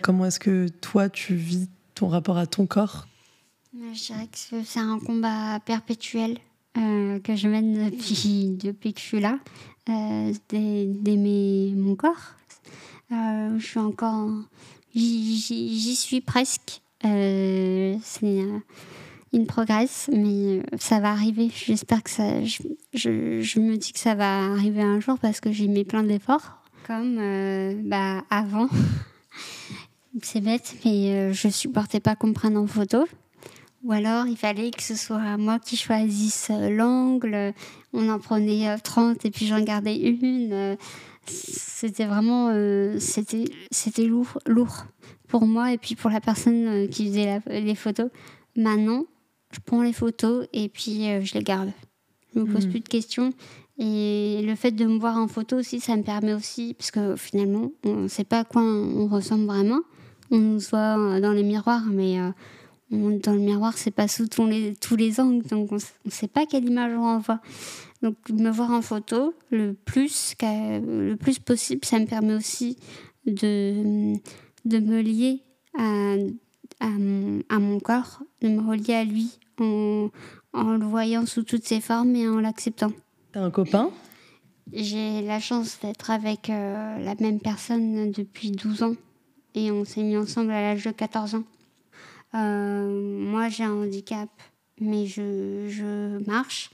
Comment 0.01 0.27
est-ce 0.27 0.39
que 0.39 0.69
toi, 0.81 1.09
tu 1.09 1.35
vis 1.35 1.69
ton 1.97 2.07
rapport 2.09 2.39
à 2.39 2.47
ton 2.47 2.67
corps? 2.67 3.09
Je 3.75 4.07
dirais 4.07 4.29
que 4.31 4.63
c'est 4.65 4.79
un 4.79 5.01
combat 5.01 5.59
perpétuel 5.67 6.39
euh, 6.79 7.19
que 7.19 7.35
je 7.35 7.49
mène 7.49 7.91
depuis, 7.91 8.57
depuis 8.63 8.93
que 8.93 9.01
je 9.01 9.05
suis 9.05 9.21
là, 9.21 9.41
d'aimer 10.49 11.73
mon 11.77 11.97
corps. 11.97 12.37
Je 13.59 13.65
suis 13.65 13.81
encore. 13.81 14.31
J'y 14.95 15.97
suis 15.97 16.21
presque. 16.21 16.81
Euh, 17.05 17.97
c'est 18.03 18.45
une 19.33 19.47
progresse, 19.47 20.09
mais 20.13 20.63
ça 20.79 21.01
va 21.01 21.11
arriver. 21.11 21.51
J'espère 21.53 22.03
que 22.03 22.11
ça. 22.11 22.43
Je, 22.93 23.59
me 23.59 23.77
dis 23.77 23.93
que 23.93 23.99
ça 23.99 24.15
va 24.15 24.45
arriver 24.53 24.83
un 24.83 25.01
jour 25.01 25.19
parce 25.19 25.41
que 25.41 25.53
j'ai 25.53 25.67
mis 25.67 25.85
plein 25.85 26.05
d'efforts. 26.05 26.63
Comme 26.87 27.19
euh, 27.19 27.75
bah, 27.85 28.25
avant. 28.31 28.69
c'est 30.23 30.41
bête, 30.41 30.77
mais 30.85 31.11
euh, 31.11 31.33
je 31.33 31.49
supportais 31.49 32.01
pas 32.01 32.15
qu'on 32.15 32.33
prenne 32.33 32.57
en 32.57 32.67
photo. 32.67 33.07
Ou 33.83 33.93
alors, 33.93 34.27
il 34.27 34.37
fallait 34.37 34.71
que 34.71 34.83
ce 34.83 34.95
soit 34.95 35.37
moi 35.37 35.59
qui 35.59 35.77
choisisse 35.77 36.51
l'angle. 36.71 37.53
On 37.93 38.09
en 38.09 38.19
prenait 38.19 38.79
30 38.79 39.25
et 39.27 39.31
puis 39.31 39.47
j'en 39.47 39.61
gardais 39.61 39.97
une. 39.97 40.77
C'était 41.27 42.07
vraiment. 42.07 42.51
C'était 42.99 44.05
lourd. 44.05 44.39
lourd 44.47 44.87
pour 45.35 45.47
moi 45.47 45.73
et 45.73 45.79
puis 45.79 45.97
pour 45.97 46.11
la 46.11 46.21
personne 46.21 46.67
euh, 46.67 46.87
qui 46.87 47.09
faisait 47.09 47.41
les 47.49 47.75
photos. 47.75 48.09
Maintenant, 48.55 49.05
je 49.51 49.59
prends 49.65 49.83
les 49.83 49.93
photos 49.93 50.47
et 50.53 50.69
puis 50.69 51.09
euh, 51.09 51.23
je 51.23 51.35
les 51.35 51.43
garde. 51.43 51.73
Je 52.33 52.39
me 52.39 52.45
pose 52.47 52.67
hmm. 52.67 52.71
plus 52.71 52.81
de 52.81 52.89
questions. 52.89 53.33
Et 53.77 54.43
le 54.47 54.55
fait 54.55 54.71
de 54.71 54.85
me 54.85 54.97
voir 54.97 55.17
en 55.17 55.27
photo 55.27 55.57
aussi, 55.57 55.81
ça 55.81 55.97
me 55.97 56.05
permet 56.05 56.35
aussi, 56.35 56.75
parce 56.75 56.93
que 56.93 57.17
finalement, 57.17 57.73
on 57.85 58.03
ne 58.03 58.09
sait 58.09 58.23
pas 58.23 58.41
à 58.41 58.45
quoi 58.45 58.63
on 58.63 59.09
ressemble 59.09 59.47
vraiment. 59.47 59.81
On 60.31 60.39
nous 60.39 60.61
voit 60.61 60.97
euh, 60.97 61.21
dans 61.21 61.33
les 61.33 61.43
miroirs, 61.43 61.83
mais 61.91 62.17
dans 62.93 63.33
le 63.33 63.41
miroir, 63.41 63.77
c'est 63.77 63.91
pas 63.91 64.07
sous 64.07 64.29
tous 64.29 64.47
les, 64.47 64.77
tous 64.77 64.95
les 64.95 65.19
angles, 65.19 65.45
donc 65.47 65.73
on 65.73 65.79
ne 66.05 66.11
sait 66.11 66.29
pas 66.29 66.47
quelle 66.47 66.67
image 66.67 66.93
on 66.97 67.07
envoie. 67.07 67.41
Donc 68.05 68.17
me 68.29 68.51
voir 68.51 68.71
en 68.71 68.83
photo 68.83 69.33
le 69.51 69.73
plus, 69.73 70.35
le 70.43 71.15
plus 71.15 71.39
possible, 71.39 71.87
ça 71.87 71.99
me 71.99 72.05
permet 72.05 72.35
aussi 72.35 72.77
de 73.25 74.13
de 74.67 74.79
me 74.79 75.01
lier 75.01 75.41
à, 75.79 76.15
à, 76.81 76.89
mon, 76.89 77.81
corps, 77.81 78.21
de 78.43 78.49
me 78.49 78.61
relier 78.61 78.93
à 78.93 79.05
lui 79.05 79.39
en, 79.59 80.11
en, 80.53 80.73
le 80.73 80.85
voyant 80.85 81.25
sous 81.25 81.45
toutes 81.45 81.65
ses 81.65 81.81
formes 81.81 82.15
et 82.15 82.29
en 82.29 82.41
l'acceptant. 82.41 82.93
T'as 83.33 83.41
un 83.41 83.51
copain? 83.51 83.91
J'ai 84.71 85.23
la 85.23 85.41
chance 85.41 85.79
d'être 85.81 86.11
avec 86.11 86.51
euh, 86.51 86.99
la 86.99 87.15
même 87.21 87.41
personne 87.41 88.11
depuis 88.11 88.51
12 88.51 88.83
ans 88.83 88.97
et 89.55 89.71
on 89.71 89.87
s'est 89.87 90.03
mis 90.03 90.19
ensemble 90.19 90.51
à 90.51 90.61
l'âge 90.61 90.85
de 90.85 90.91
14 90.91 91.37
ans. 91.37 91.45
Euh, 92.35 93.31
moi 93.31 93.49
j'ai 93.49 93.65
un 93.65 93.73
handicap, 93.73 94.29
mais 94.79 95.07
je, 95.07 95.69
je 95.71 96.23
marche. 96.27 96.71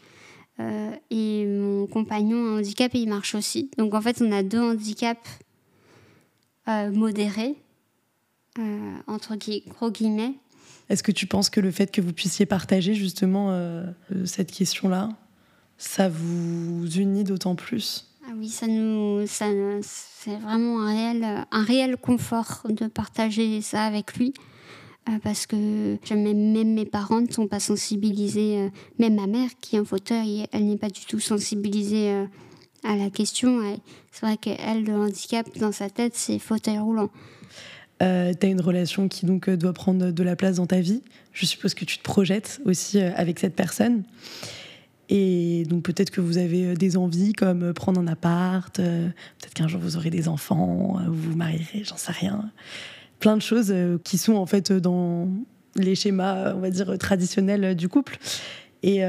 Euh, 0.61 0.91
et 1.11 1.47
mon 1.47 1.87
compagnon 1.87 2.37
a 2.37 2.49
un 2.51 2.59
handicap 2.59 2.95
et 2.95 2.99
il 3.01 3.09
marche 3.09 3.35
aussi. 3.35 3.71
Donc 3.79 3.95
en 3.95 4.01
fait, 4.01 4.23
on 4.23 4.31
a 4.31 4.43
deux 4.43 4.61
handicaps 4.61 5.29
modérés 6.93 7.57
euh, 8.59 8.97
entre 9.07 9.37
gros 9.69 9.91
guillemets. 9.93 10.35
Est-ce 10.89 11.05
que 11.05 11.13
tu 11.13 11.27
penses 11.29 11.51
que 11.51 11.61
le 11.61 11.71
fait 11.71 11.93
que 11.93 12.01
vous 12.01 12.13
puissiez 12.13 12.47
partager 12.47 12.95
justement 12.95 13.53
euh, 13.53 13.85
euh, 14.13 14.27
cette 14.27 14.51
question-là, 14.51 15.09
ça 15.79 16.09
vous 16.09 16.85
unit 16.97 17.23
d'autant 17.23 17.55
plus? 17.55 18.09
Ah 18.27 18.33
oui, 18.37 18.49
ça 18.49 18.67
nous, 18.67 19.25
ça, 19.29 19.47
c'est 19.83 20.37
vraiment 20.37 20.81
un 20.81 20.89
réel, 20.89 21.47
un 21.49 21.63
réel 21.63 21.97
confort 21.97 22.63
de 22.69 22.89
partager 22.89 23.63
ça 23.63 23.85
avec 23.85 24.17
lui. 24.17 24.35
Parce 25.23 25.47
que 25.47 25.57
même, 26.15 26.75
mes 26.75 26.85
parents 26.85 27.21
ne 27.21 27.31
sont 27.31 27.49
pas 27.49 27.61
sensibilisés, 27.61 28.71
même 28.99 29.17
ma 29.17 29.27
mère 29.27 29.51
qui 29.61 29.77
est 29.77 29.81
en 29.81 29.85
fauteuil, 29.85 30.47
elle 30.53 30.67
n'est 30.67 30.77
pas 30.77 30.91
du 30.91 31.05
tout 31.07 31.21
sensibilisée 31.21 32.27
à 32.85 32.97
la 32.97 33.11
question. 33.11 33.61
C'est 34.13 34.27
vrai 34.27 34.37
qu'elle, 34.37 34.85
le 34.85 34.95
handicap 34.95 35.47
dans 35.59 35.73
sa 35.73 35.91
tête, 35.91 36.13
c'est 36.15 36.39
fauteuil 36.39 36.79
roulant. 36.79 37.11
Euh, 38.03 38.33
tu 38.39 38.47
as 38.47 38.51
une 38.51 38.61
relation 38.61 39.09
qui 39.09 39.27
donc 39.27 39.49
euh, 39.49 39.57
doit 39.57 39.75
prendre 39.75 40.11
de 40.11 40.23
la 40.23 40.37
place 40.37 40.57
dans 40.57 40.67
ta 40.67 40.81
vie. 40.81 41.03
Je 41.33 41.45
suppose 41.45 41.75
que 41.75 41.85
tu 41.85 41.99
te 41.99 42.03
projettes 42.03 42.61
aussi 42.65 42.99
euh, 42.99 43.11
avec 43.15 43.39
cette 43.39 43.55
personne. 43.55 44.05
Et 45.11 45.65
donc 45.69 45.83
peut-être 45.83 46.11
que 46.11 46.21
vous 46.21 46.39
avez 46.39 46.75
des 46.75 46.97
envies 46.97 47.33
comme 47.33 47.75
prendre 47.75 48.01
un 48.01 48.07
appart, 48.07 48.77
peut-être 48.77 49.55
qu'un 49.55 49.67
jour 49.67 49.81
vous 49.81 49.97
aurez 49.97 50.11
des 50.11 50.29
enfants, 50.29 51.01
vous 51.09 51.31
vous 51.31 51.37
marierez, 51.37 51.83
j'en 51.83 51.97
sais 51.97 52.13
rien. 52.13 52.49
Plein 53.21 53.37
de 53.37 53.43
choses 53.43 53.73
qui 54.03 54.19
sont 54.19 54.35
en 54.35 54.47
fait 54.47 54.73
dans 54.73 55.29
les 55.77 55.95
schémas, 55.95 56.55
on 56.55 56.61
va 56.61 56.71
dire, 56.71 56.99
traditionnels 56.99 57.77
du 57.77 57.89
couple. 57.89 58.19
Et 58.83 59.03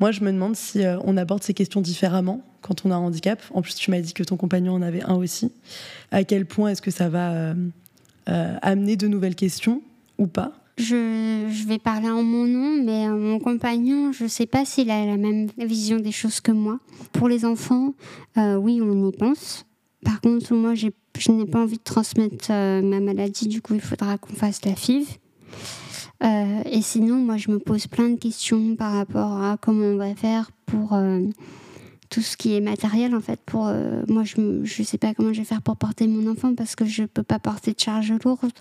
moi, 0.00 0.10
je 0.10 0.22
me 0.22 0.32
demande 0.32 0.56
si 0.56 0.82
on 1.04 1.16
aborde 1.16 1.42
ces 1.42 1.54
questions 1.54 1.80
différemment 1.80 2.42
quand 2.62 2.84
on 2.84 2.90
a 2.90 2.94
un 2.94 2.98
handicap. 2.98 3.40
En 3.52 3.62
plus, 3.62 3.74
tu 3.74 3.90
m'as 3.90 4.00
dit 4.00 4.12
que 4.12 4.24
ton 4.24 4.36
compagnon 4.36 4.74
en 4.74 4.82
avait 4.82 5.04
un 5.04 5.14
aussi. 5.14 5.52
À 6.10 6.24
quel 6.24 6.46
point 6.46 6.70
est-ce 6.70 6.82
que 6.82 6.90
ça 6.90 7.08
va 7.08 7.54
euh, 8.28 8.56
amener 8.62 8.96
de 8.96 9.06
nouvelles 9.06 9.34
questions 9.34 9.82
ou 10.16 10.26
pas? 10.26 10.52
Je, 10.78 11.46
je, 11.52 11.68
vais 11.68 11.78
parler 11.78 12.08
en 12.08 12.22
mon 12.22 12.46
nom, 12.46 12.82
mais 12.82 13.06
euh, 13.06 13.16
mon 13.16 13.38
compagnon, 13.38 14.12
je 14.12 14.24
ne 14.24 14.28
sais 14.28 14.46
pas 14.46 14.64
s'il 14.64 14.90
a 14.90 15.04
la 15.04 15.18
même 15.18 15.46
vision 15.58 15.98
des 16.00 16.10
choses 16.10 16.40
que 16.40 16.50
moi. 16.50 16.80
Pour 17.12 17.28
les 17.28 17.44
enfants, 17.44 17.92
euh, 18.38 18.56
oui, 18.56 18.80
on 18.82 19.08
y 19.08 19.12
pense. 19.12 19.66
Par 20.04 20.20
contre, 20.20 20.54
moi, 20.54 20.74
je 20.74 20.88
n'ai 21.30 21.46
pas 21.46 21.62
envie 21.62 21.78
de 21.78 21.82
transmettre 21.82 22.50
ma 22.50 23.00
maladie, 23.00 23.48
du 23.48 23.62
coup, 23.62 23.74
il 23.74 23.80
faudra 23.80 24.18
qu'on 24.18 24.34
fasse 24.34 24.64
la 24.64 24.74
FIV. 24.74 25.18
et 26.22 26.82
sinon, 26.82 27.16
moi, 27.16 27.36
je 27.36 27.50
me 27.50 27.58
pose 27.58 27.86
plein 27.86 28.10
de 28.10 28.16
questions 28.16 28.76
par 28.76 28.92
rapport 28.92 29.42
à 29.42 29.56
comment 29.60 29.86
on 29.86 29.96
va 29.96 30.14
faire 30.14 30.50
pour 30.66 30.94
tout 32.14 32.20
ce 32.20 32.36
qui 32.36 32.54
est 32.54 32.60
matériel 32.60 33.12
en 33.16 33.20
fait 33.20 33.40
pour 33.44 33.66
euh, 33.66 34.04
moi 34.08 34.22
je 34.22 34.40
ne 34.40 34.64
sais 34.64 34.98
pas 34.98 35.14
comment 35.14 35.32
je 35.32 35.40
vais 35.40 35.44
faire 35.44 35.62
pour 35.62 35.76
porter 35.76 36.06
mon 36.06 36.30
enfant 36.30 36.54
parce 36.54 36.76
que 36.76 36.84
je 36.84 37.02
peux 37.02 37.24
pas 37.24 37.40
porter 37.40 37.72
de 37.72 37.80
charge 37.80 38.12
lourde. 38.24 38.52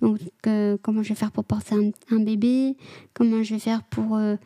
Donc 0.00 0.18
euh, 0.46 0.78
comment 0.80 1.02
je 1.02 1.10
vais 1.10 1.14
faire 1.14 1.30
pour 1.30 1.44
porter 1.44 1.74
un, 2.10 2.18
bébé? 2.18 2.78
Comment 3.12 3.42
je 3.42 3.54
vais 3.54 3.60
faire 3.60 3.82
pour 3.82 4.16
euh, 4.16 4.36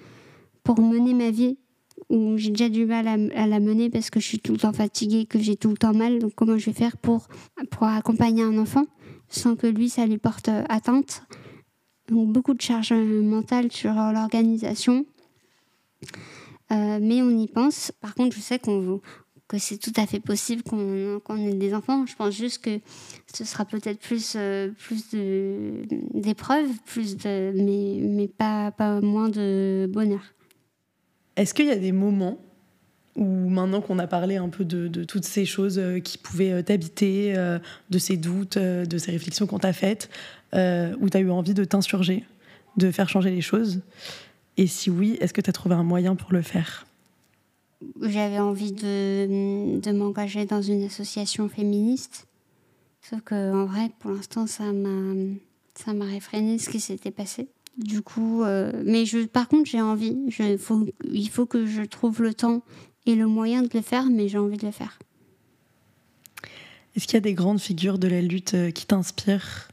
pour 0.64 0.80
mener 0.80 1.14
ma 1.14 1.30
vie? 1.30 1.56
Où 2.12 2.36
j'ai 2.36 2.50
déjà 2.50 2.68
du 2.68 2.84
mal 2.84 3.08
à, 3.08 3.46
la 3.46 3.58
mener 3.58 3.90
parce 3.90 4.10
que 4.10 4.20
je 4.20 4.26
suis 4.26 4.38
tout 4.38 4.52
le 4.52 4.58
temps 4.58 4.72
fatiguée 4.72 5.24
que 5.24 5.40
j'ai 5.40 5.56
tout 5.56 5.70
le 5.70 5.76
temps 5.76 5.94
mal 5.94 6.18
donc 6.18 6.34
comment 6.34 6.58
je 6.58 6.66
vais 6.66 6.76
faire 6.76 6.96
pour 6.98 7.26
pour 7.70 7.84
accompagner 7.84 8.42
un 8.42 8.58
enfant 8.58 8.84
sans 9.28 9.56
que 9.56 9.66
lui 9.66 9.88
ça 9.88 10.06
lui 10.06 10.18
porte 10.18 10.50
atteinte? 10.68 11.22
Donc 12.08 12.30
beaucoup 12.30 12.52
de 12.52 12.60
charge 12.60 12.92
mentale 12.92 13.72
sur 13.72 13.94
l'organisation. 13.94 15.06
mais 16.70 17.22
on 17.22 17.30
y 17.30 17.48
pense. 17.48 17.92
Par 18.00 18.14
contre, 18.14 18.36
je 18.36 18.42
sais 18.42 18.58
qu'on 18.58 19.00
que 19.48 19.58
c'est 19.58 19.78
tout 19.78 19.92
à 19.96 20.06
fait 20.06 20.20
possible 20.20 20.62
qu'on 20.62 21.36
ait 21.36 21.54
des 21.54 21.74
enfants. 21.74 22.06
Je 22.06 22.16
pense 22.16 22.34
juste 22.34 22.64
que 22.64 22.80
ce 23.32 23.44
sera 23.44 23.64
peut-être 23.64 24.00
plus, 24.00 24.36
plus 24.78 25.04
d'épreuves, 26.14 26.70
plus 26.86 27.16
de, 27.16 27.52
mais, 27.54 28.00
mais 28.02 28.28
pas, 28.28 28.70
pas 28.72 29.00
moins 29.00 29.28
de 29.28 29.88
bonheur. 29.92 30.22
Est-ce 31.36 31.54
qu'il 31.54 31.66
y 31.66 31.70
a 31.70 31.76
des 31.76 31.92
moments 31.92 32.38
où 33.16 33.24
maintenant 33.24 33.80
qu'on 33.80 33.98
a 33.98 34.06
parlé 34.06 34.36
un 34.36 34.48
peu 34.48 34.64
de, 34.64 35.04
toutes 35.04 35.24
ces 35.24 35.44
choses 35.44 35.78
euh, 35.78 36.00
qui 36.00 36.16
pouvaient 36.16 36.52
euh, 36.52 36.62
t'habiter, 36.62 37.36
euh, 37.36 37.58
de 37.90 37.98
ces 37.98 38.16
doutes, 38.16 38.58
de 38.58 38.98
ces 38.98 39.10
réflexions 39.10 39.46
qu'on 39.46 39.58
t'a 39.58 39.72
faites, 39.72 40.08
où 40.54 41.10
tu 41.10 41.16
as 41.16 41.20
eu 41.20 41.30
envie 41.30 41.54
de 41.54 41.64
t'insurger, 41.64 42.24
de 42.76 42.90
faire 42.90 43.08
changer 43.08 43.30
les 43.30 43.40
choses? 43.40 43.80
Et 44.56 44.66
si 44.66 44.90
oui, 44.90 45.16
est-ce 45.20 45.32
que 45.32 45.40
tu 45.40 45.48
as 45.48 45.52
trouvé 45.52 45.74
un 45.74 45.82
moyen 45.82 46.14
pour 46.14 46.32
le 46.32 46.42
faire? 46.42 46.86
J'avais 48.00 48.38
envie 48.38 48.72
de, 48.72 49.80
de 49.80 49.92
m'engager 49.92 50.44
dans 50.44 50.62
une 50.62 50.84
association 50.84 51.48
féministe. 51.48 52.26
Sauf 53.00 53.20
qu'en 53.22 53.64
vrai, 53.64 53.90
pour 53.98 54.12
l'instant, 54.12 54.46
ça 54.46 54.72
m'a, 54.72 55.14
ça 55.74 55.92
réfréné 55.92 56.58
ce 56.58 56.70
qui 56.70 56.80
s'était 56.80 57.10
passé. 57.10 57.48
Du 57.78 58.02
coup, 58.02 58.44
mais 58.84 59.06
je, 59.06 59.24
par 59.24 59.48
contre, 59.48 59.68
j'ai 59.70 59.80
envie. 59.80 60.16
Je, 60.28 60.56
faut, 60.58 60.86
il 61.10 61.28
faut 61.30 61.46
que 61.46 61.66
je 61.66 61.82
trouve 61.82 62.22
le 62.22 62.34
temps 62.34 62.62
et 63.06 63.14
le 63.14 63.26
moyen 63.26 63.62
de 63.62 63.70
le 63.72 63.80
faire, 63.80 64.06
mais 64.10 64.28
j'ai 64.28 64.38
envie 64.38 64.58
de 64.58 64.66
le 64.66 64.72
faire. 64.72 64.98
Est-ce 66.94 67.06
qu'il 67.06 67.14
y 67.14 67.18
a 67.18 67.20
des 67.20 67.34
grandes 67.34 67.60
figures 67.60 67.98
de 67.98 68.08
la 68.08 68.20
lutte 68.20 68.54
euh, 68.54 68.70
qui 68.70 68.86
t'inspirent 68.86 69.68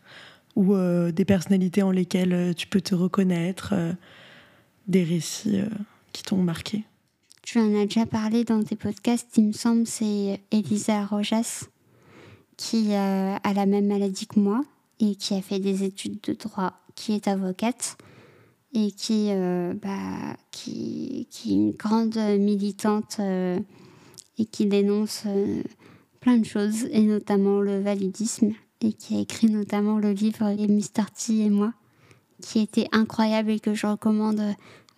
ou 0.55 0.73
euh, 0.73 1.11
des 1.11 1.25
personnalités 1.25 1.83
en 1.83 1.91
lesquelles 1.91 2.33
euh, 2.33 2.53
tu 2.53 2.67
peux 2.67 2.81
te 2.81 2.95
reconnaître, 2.95 3.73
des 4.87 5.03
récits 5.03 5.61
qui 6.13 6.23
t'ont 6.23 6.41
marqué? 6.41 6.83
Tu 7.43 7.59
en 7.59 7.75
as 7.79 7.85
déjà 7.85 8.05
parlé 8.05 8.43
dans 8.43 8.63
tes 8.63 8.75
podcasts, 8.75 9.37
il 9.37 9.47
me 9.47 9.51
semble, 9.51 9.85
c'est 9.85 10.39
Elisa 10.51 11.05
Rojas 11.05 11.65
qui 12.57 12.93
a 12.93 13.39
la 13.53 13.65
même 13.65 13.87
maladie 13.87 14.27
que 14.27 14.39
moi 14.39 14.63
et 14.99 15.15
qui 15.15 15.33
a 15.33 15.41
fait 15.41 15.59
des 15.59 15.83
études 15.83 16.19
de 16.23 16.33
droit, 16.33 16.73
qui 16.99 17.13
est 17.13 17.29
avocate 17.29 17.97
et 18.73 18.91
qui, 18.91 19.27
euh, 19.29 19.73
bah, 19.81 20.35
qui, 20.51 21.27
qui, 21.31 21.51
est 21.51 21.53
une 21.53 21.71
grande 21.71 22.17
militante 22.17 23.17
euh, 23.19 23.57
et 24.37 24.45
qui 24.45 24.65
dénonce 24.65 25.23
euh, 25.25 25.63
plein 26.19 26.37
de 26.37 26.45
choses, 26.45 26.83
et 26.91 27.03
notamment 27.03 27.61
le 27.61 27.79
validisme, 27.79 28.51
et 28.81 28.91
qui 28.91 29.15
a 29.15 29.21
écrit 29.21 29.47
notamment 29.47 29.97
le 29.97 30.11
livre 30.11 30.51
Mr. 30.51 31.05
T 31.15 31.45
et 31.45 31.49
moi, 31.49 31.73
qui 32.41 32.59
était 32.59 32.87
incroyable 32.91 33.51
et 33.51 33.59
que 33.61 33.73
je 33.73 33.87
recommande 33.87 34.41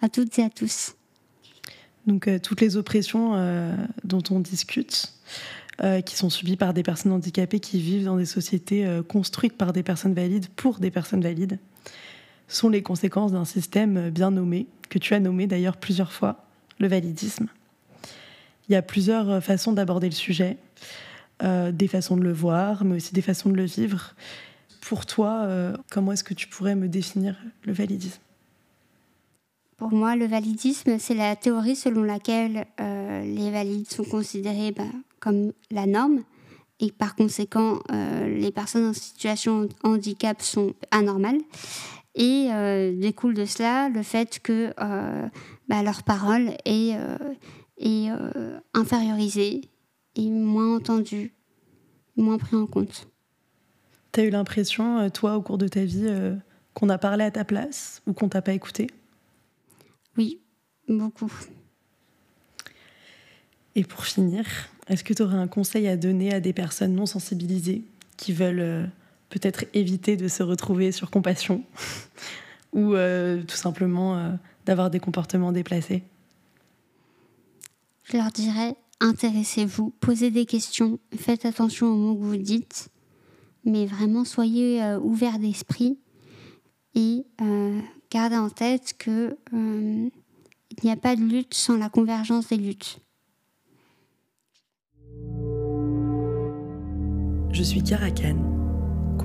à 0.02 0.10
toutes 0.10 0.40
et 0.40 0.44
à 0.44 0.50
tous. 0.50 0.96
Donc 2.08 2.28
toutes 2.42 2.62
les 2.62 2.78
oppressions 2.78 3.34
dont 4.04 4.24
on 4.32 4.40
discute, 4.40 5.14
qui 6.06 6.16
sont 6.16 6.32
subies 6.32 6.58
par 6.58 6.74
des 6.74 6.82
personnes 6.82 7.12
handicapées 7.12 7.60
qui 7.60 7.80
vivent 7.80 8.06
dans 8.06 8.18
des 8.18 8.26
sociétés 8.26 9.02
construites 9.08 9.56
par 9.56 9.72
des 9.72 9.84
personnes 9.84 10.16
valides 10.16 10.48
pour 10.56 10.80
des 10.80 10.90
personnes 10.90 11.22
valides 11.22 11.60
sont 12.52 12.70
les 12.70 12.84
conséquences 12.84 13.32
d'un 13.32 13.46
système 13.46 14.10
bien 14.10 14.32
nommé, 14.32 14.68
que 14.90 15.00
tu 15.00 15.14
as 15.14 15.20
nommé 15.20 15.48
d'ailleurs 15.48 15.78
plusieurs 15.78 16.12
fois, 16.12 16.46
le 16.80 16.88
validisme. 16.88 17.48
Il 18.68 18.74
y 18.74 18.76
a 18.76 18.82
plusieurs 18.82 19.30
euh, 19.30 19.42
façons 19.42 19.74
d'aborder 19.74 20.08
le 20.08 20.16
sujet, 20.16 20.58
euh, 21.44 21.72
des 21.72 21.88
façons 21.88 22.16
de 22.16 22.22
le 22.22 22.34
voir, 22.34 22.84
mais 22.84 22.98
aussi 22.98 23.14
des 23.14 23.22
façons 23.22 23.50
de 23.50 23.56
le 23.56 23.66
vivre. 23.66 24.16
Pour 24.82 25.06
toi, 25.06 25.44
euh, 25.44 25.76
comment 25.90 26.12
est-ce 26.12 26.24
que 26.24 26.34
tu 26.34 26.48
pourrais 26.48 26.76
me 26.76 26.88
définir 26.88 27.36
le 27.64 27.74
validisme? 27.74 28.22
Pour 29.78 29.92
moi, 29.92 30.16
le 30.16 30.28
validisme, 30.28 31.00
c'est 31.00 31.16
la 31.16 31.36
théorie 31.36 31.76
selon 31.76 32.04
laquelle 32.04 32.68
les 32.78 33.50
valides 33.50 33.90
sont 33.90 34.04
considérés 34.04 34.72
bah, 34.72 34.84
comme 35.20 35.54
la 35.72 35.88
norme 35.88 36.22
et 36.80 36.92
par 36.92 37.16
conséquent, 37.16 37.80
les 37.90 38.52
personnes 38.52 38.86
en 38.86 38.94
situation 38.94 39.64
de 39.64 39.70
handicap 39.84 40.40
sont 40.44 40.76
anormales. 40.92 41.40
Et 42.16 42.50
euh, 42.52 42.94
découle 43.00 43.34
de 43.34 43.46
cela 43.46 43.90
le 43.90 44.04
fait 44.04 44.40
que 44.40 44.74
euh, 44.80 45.28
bah, 45.70 45.82
leur 45.82 46.04
parole 46.04 46.52
est, 46.66 46.96
euh, 46.96 47.18
est 47.78 48.10
infériorisée 48.74 49.62
et 50.16 50.30
moins 50.30 50.76
entendue, 50.76 51.34
moins 52.18 52.38
prise 52.38 52.60
en 52.60 52.66
compte. 52.66 53.08
Tu 54.12 54.20
as 54.20 54.24
eu 54.26 54.30
l'impression, 54.30 55.10
toi, 55.10 55.38
au 55.38 55.42
cours 55.42 55.58
de 55.58 55.70
ta 55.70 55.86
vie, 55.86 56.06
qu'on 56.74 56.90
a 56.90 56.98
parlé 56.98 57.24
à 57.24 57.32
ta 57.32 57.46
place 57.46 58.02
ou 58.06 58.14
qu'on 58.14 58.28
t'a 58.28 58.42
pas 58.42 58.52
écouté? 58.52 58.88
Oui, 60.18 60.42
beaucoup. 60.90 61.32
Et 63.76 63.86
pour 63.86 64.04
finir, 64.04 64.46
est-ce 64.90 65.06
que 65.06 65.14
tu 65.14 65.22
aurais 65.24 65.38
un 65.38 65.48
conseil 65.48 65.88
à 65.88 65.96
donner 65.96 66.34
à 66.34 66.42
des 66.42 66.52
personnes 66.52 66.94
non 66.94 67.06
sensibilisées 67.06 67.86
qui 68.18 68.34
veulent 68.34 68.92
peut-être 69.32 69.66
éviter 69.74 70.18
de 70.18 70.28
se 70.28 70.44
retrouver 70.44 70.92
sur 70.92 71.10
compassion 71.10 71.64
ou 72.74 72.94
euh, 72.94 73.42
tout 73.44 73.56
simplement 73.56 74.18
euh, 74.18 74.32
d'avoir 74.66 74.92
des 74.92 75.00
comportements 75.00 75.52
déplacés 75.52 76.04
Je 78.04 78.18
leur 78.18 78.30
dirais 78.30 78.76
intéressez-vous, 79.00 79.92
posez 80.00 80.30
des 80.30 80.46
questions, 80.46 81.00
faites 81.18 81.46
attention 81.46 81.88
aux 81.88 81.96
mots 81.96 82.16
que 82.16 82.24
vous 82.24 82.38
dites, 82.38 82.90
mais 83.66 83.88
vraiment 83.88 84.26
soyez 84.26 84.84
euh, 84.84 85.00
ouverts 85.00 85.40
d'esprit 85.40 85.98
et 86.94 87.26
gardez 88.12 88.36
en 88.36 88.50
tête 88.50 88.96
que 89.00 89.38
il 89.54 90.84
n'y 90.84 90.92
a 90.92 90.98
pas 90.98 91.16
de 91.16 91.22
lutte 91.22 91.54
sans 91.54 91.78
la 91.78 91.90
convergence 91.90 92.50
des 92.50 92.58
luttes. 92.58 93.00
Je 97.54 97.64
suis 97.64 97.82
Karakan 97.82 98.61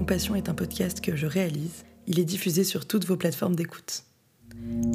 Compassion 0.07 0.37
est 0.37 0.49
un 0.49 0.55
podcast 0.55 1.01
que 1.01 1.17
je 1.17 1.27
réalise. 1.27 1.85
Il 2.07 2.21
est 2.21 2.25
diffusé 2.25 2.63
sur 2.63 2.87
toutes 2.87 3.05
vos 3.07 3.17
plateformes 3.17 3.57
d'écoute. 3.57 4.05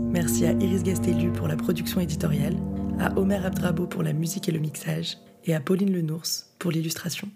Merci 0.03 0.45
à 0.45 0.53
Iris 0.53 0.83
Gastelu 0.83 1.33
pour 1.33 1.49
la 1.49 1.57
production 1.57 1.99
éditoriale, 1.99 2.55
à 2.97 3.19
Omer 3.19 3.45
Abdrabo 3.45 3.87
pour 3.87 4.03
la 4.03 4.13
musique 4.13 4.47
et 4.47 4.53
le 4.53 4.59
mixage, 4.59 5.17
et 5.43 5.53
à 5.53 5.59
Pauline 5.59 5.91
Lenours 5.91 6.45
pour 6.59 6.71
l'illustration. 6.71 7.27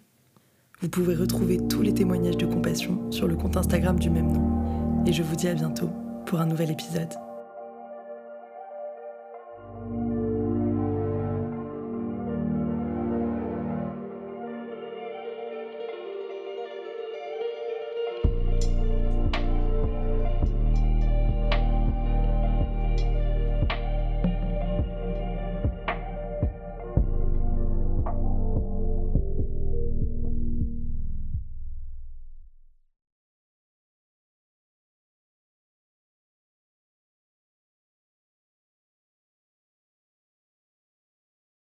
Vous 0.79 0.87
pouvez 0.87 1.15
retrouver 1.15 1.57
tous 1.67 1.81
les 1.81 1.93
témoignages 1.93 2.37
de 2.37 2.45
compassion 2.45 3.11
sur 3.11 3.27
le 3.27 3.35
compte 3.35 3.57
Instagram 3.57 3.99
du 3.99 4.09
même 4.09 4.31
nom. 4.31 5.03
Et 5.05 5.11
je 5.11 5.21
vous 5.21 5.35
dis 5.35 5.49
à 5.49 5.53
bientôt 5.53 5.89
pour 6.27 6.39
un 6.39 6.45
nouvel 6.45 6.71
épisode. 6.71 7.13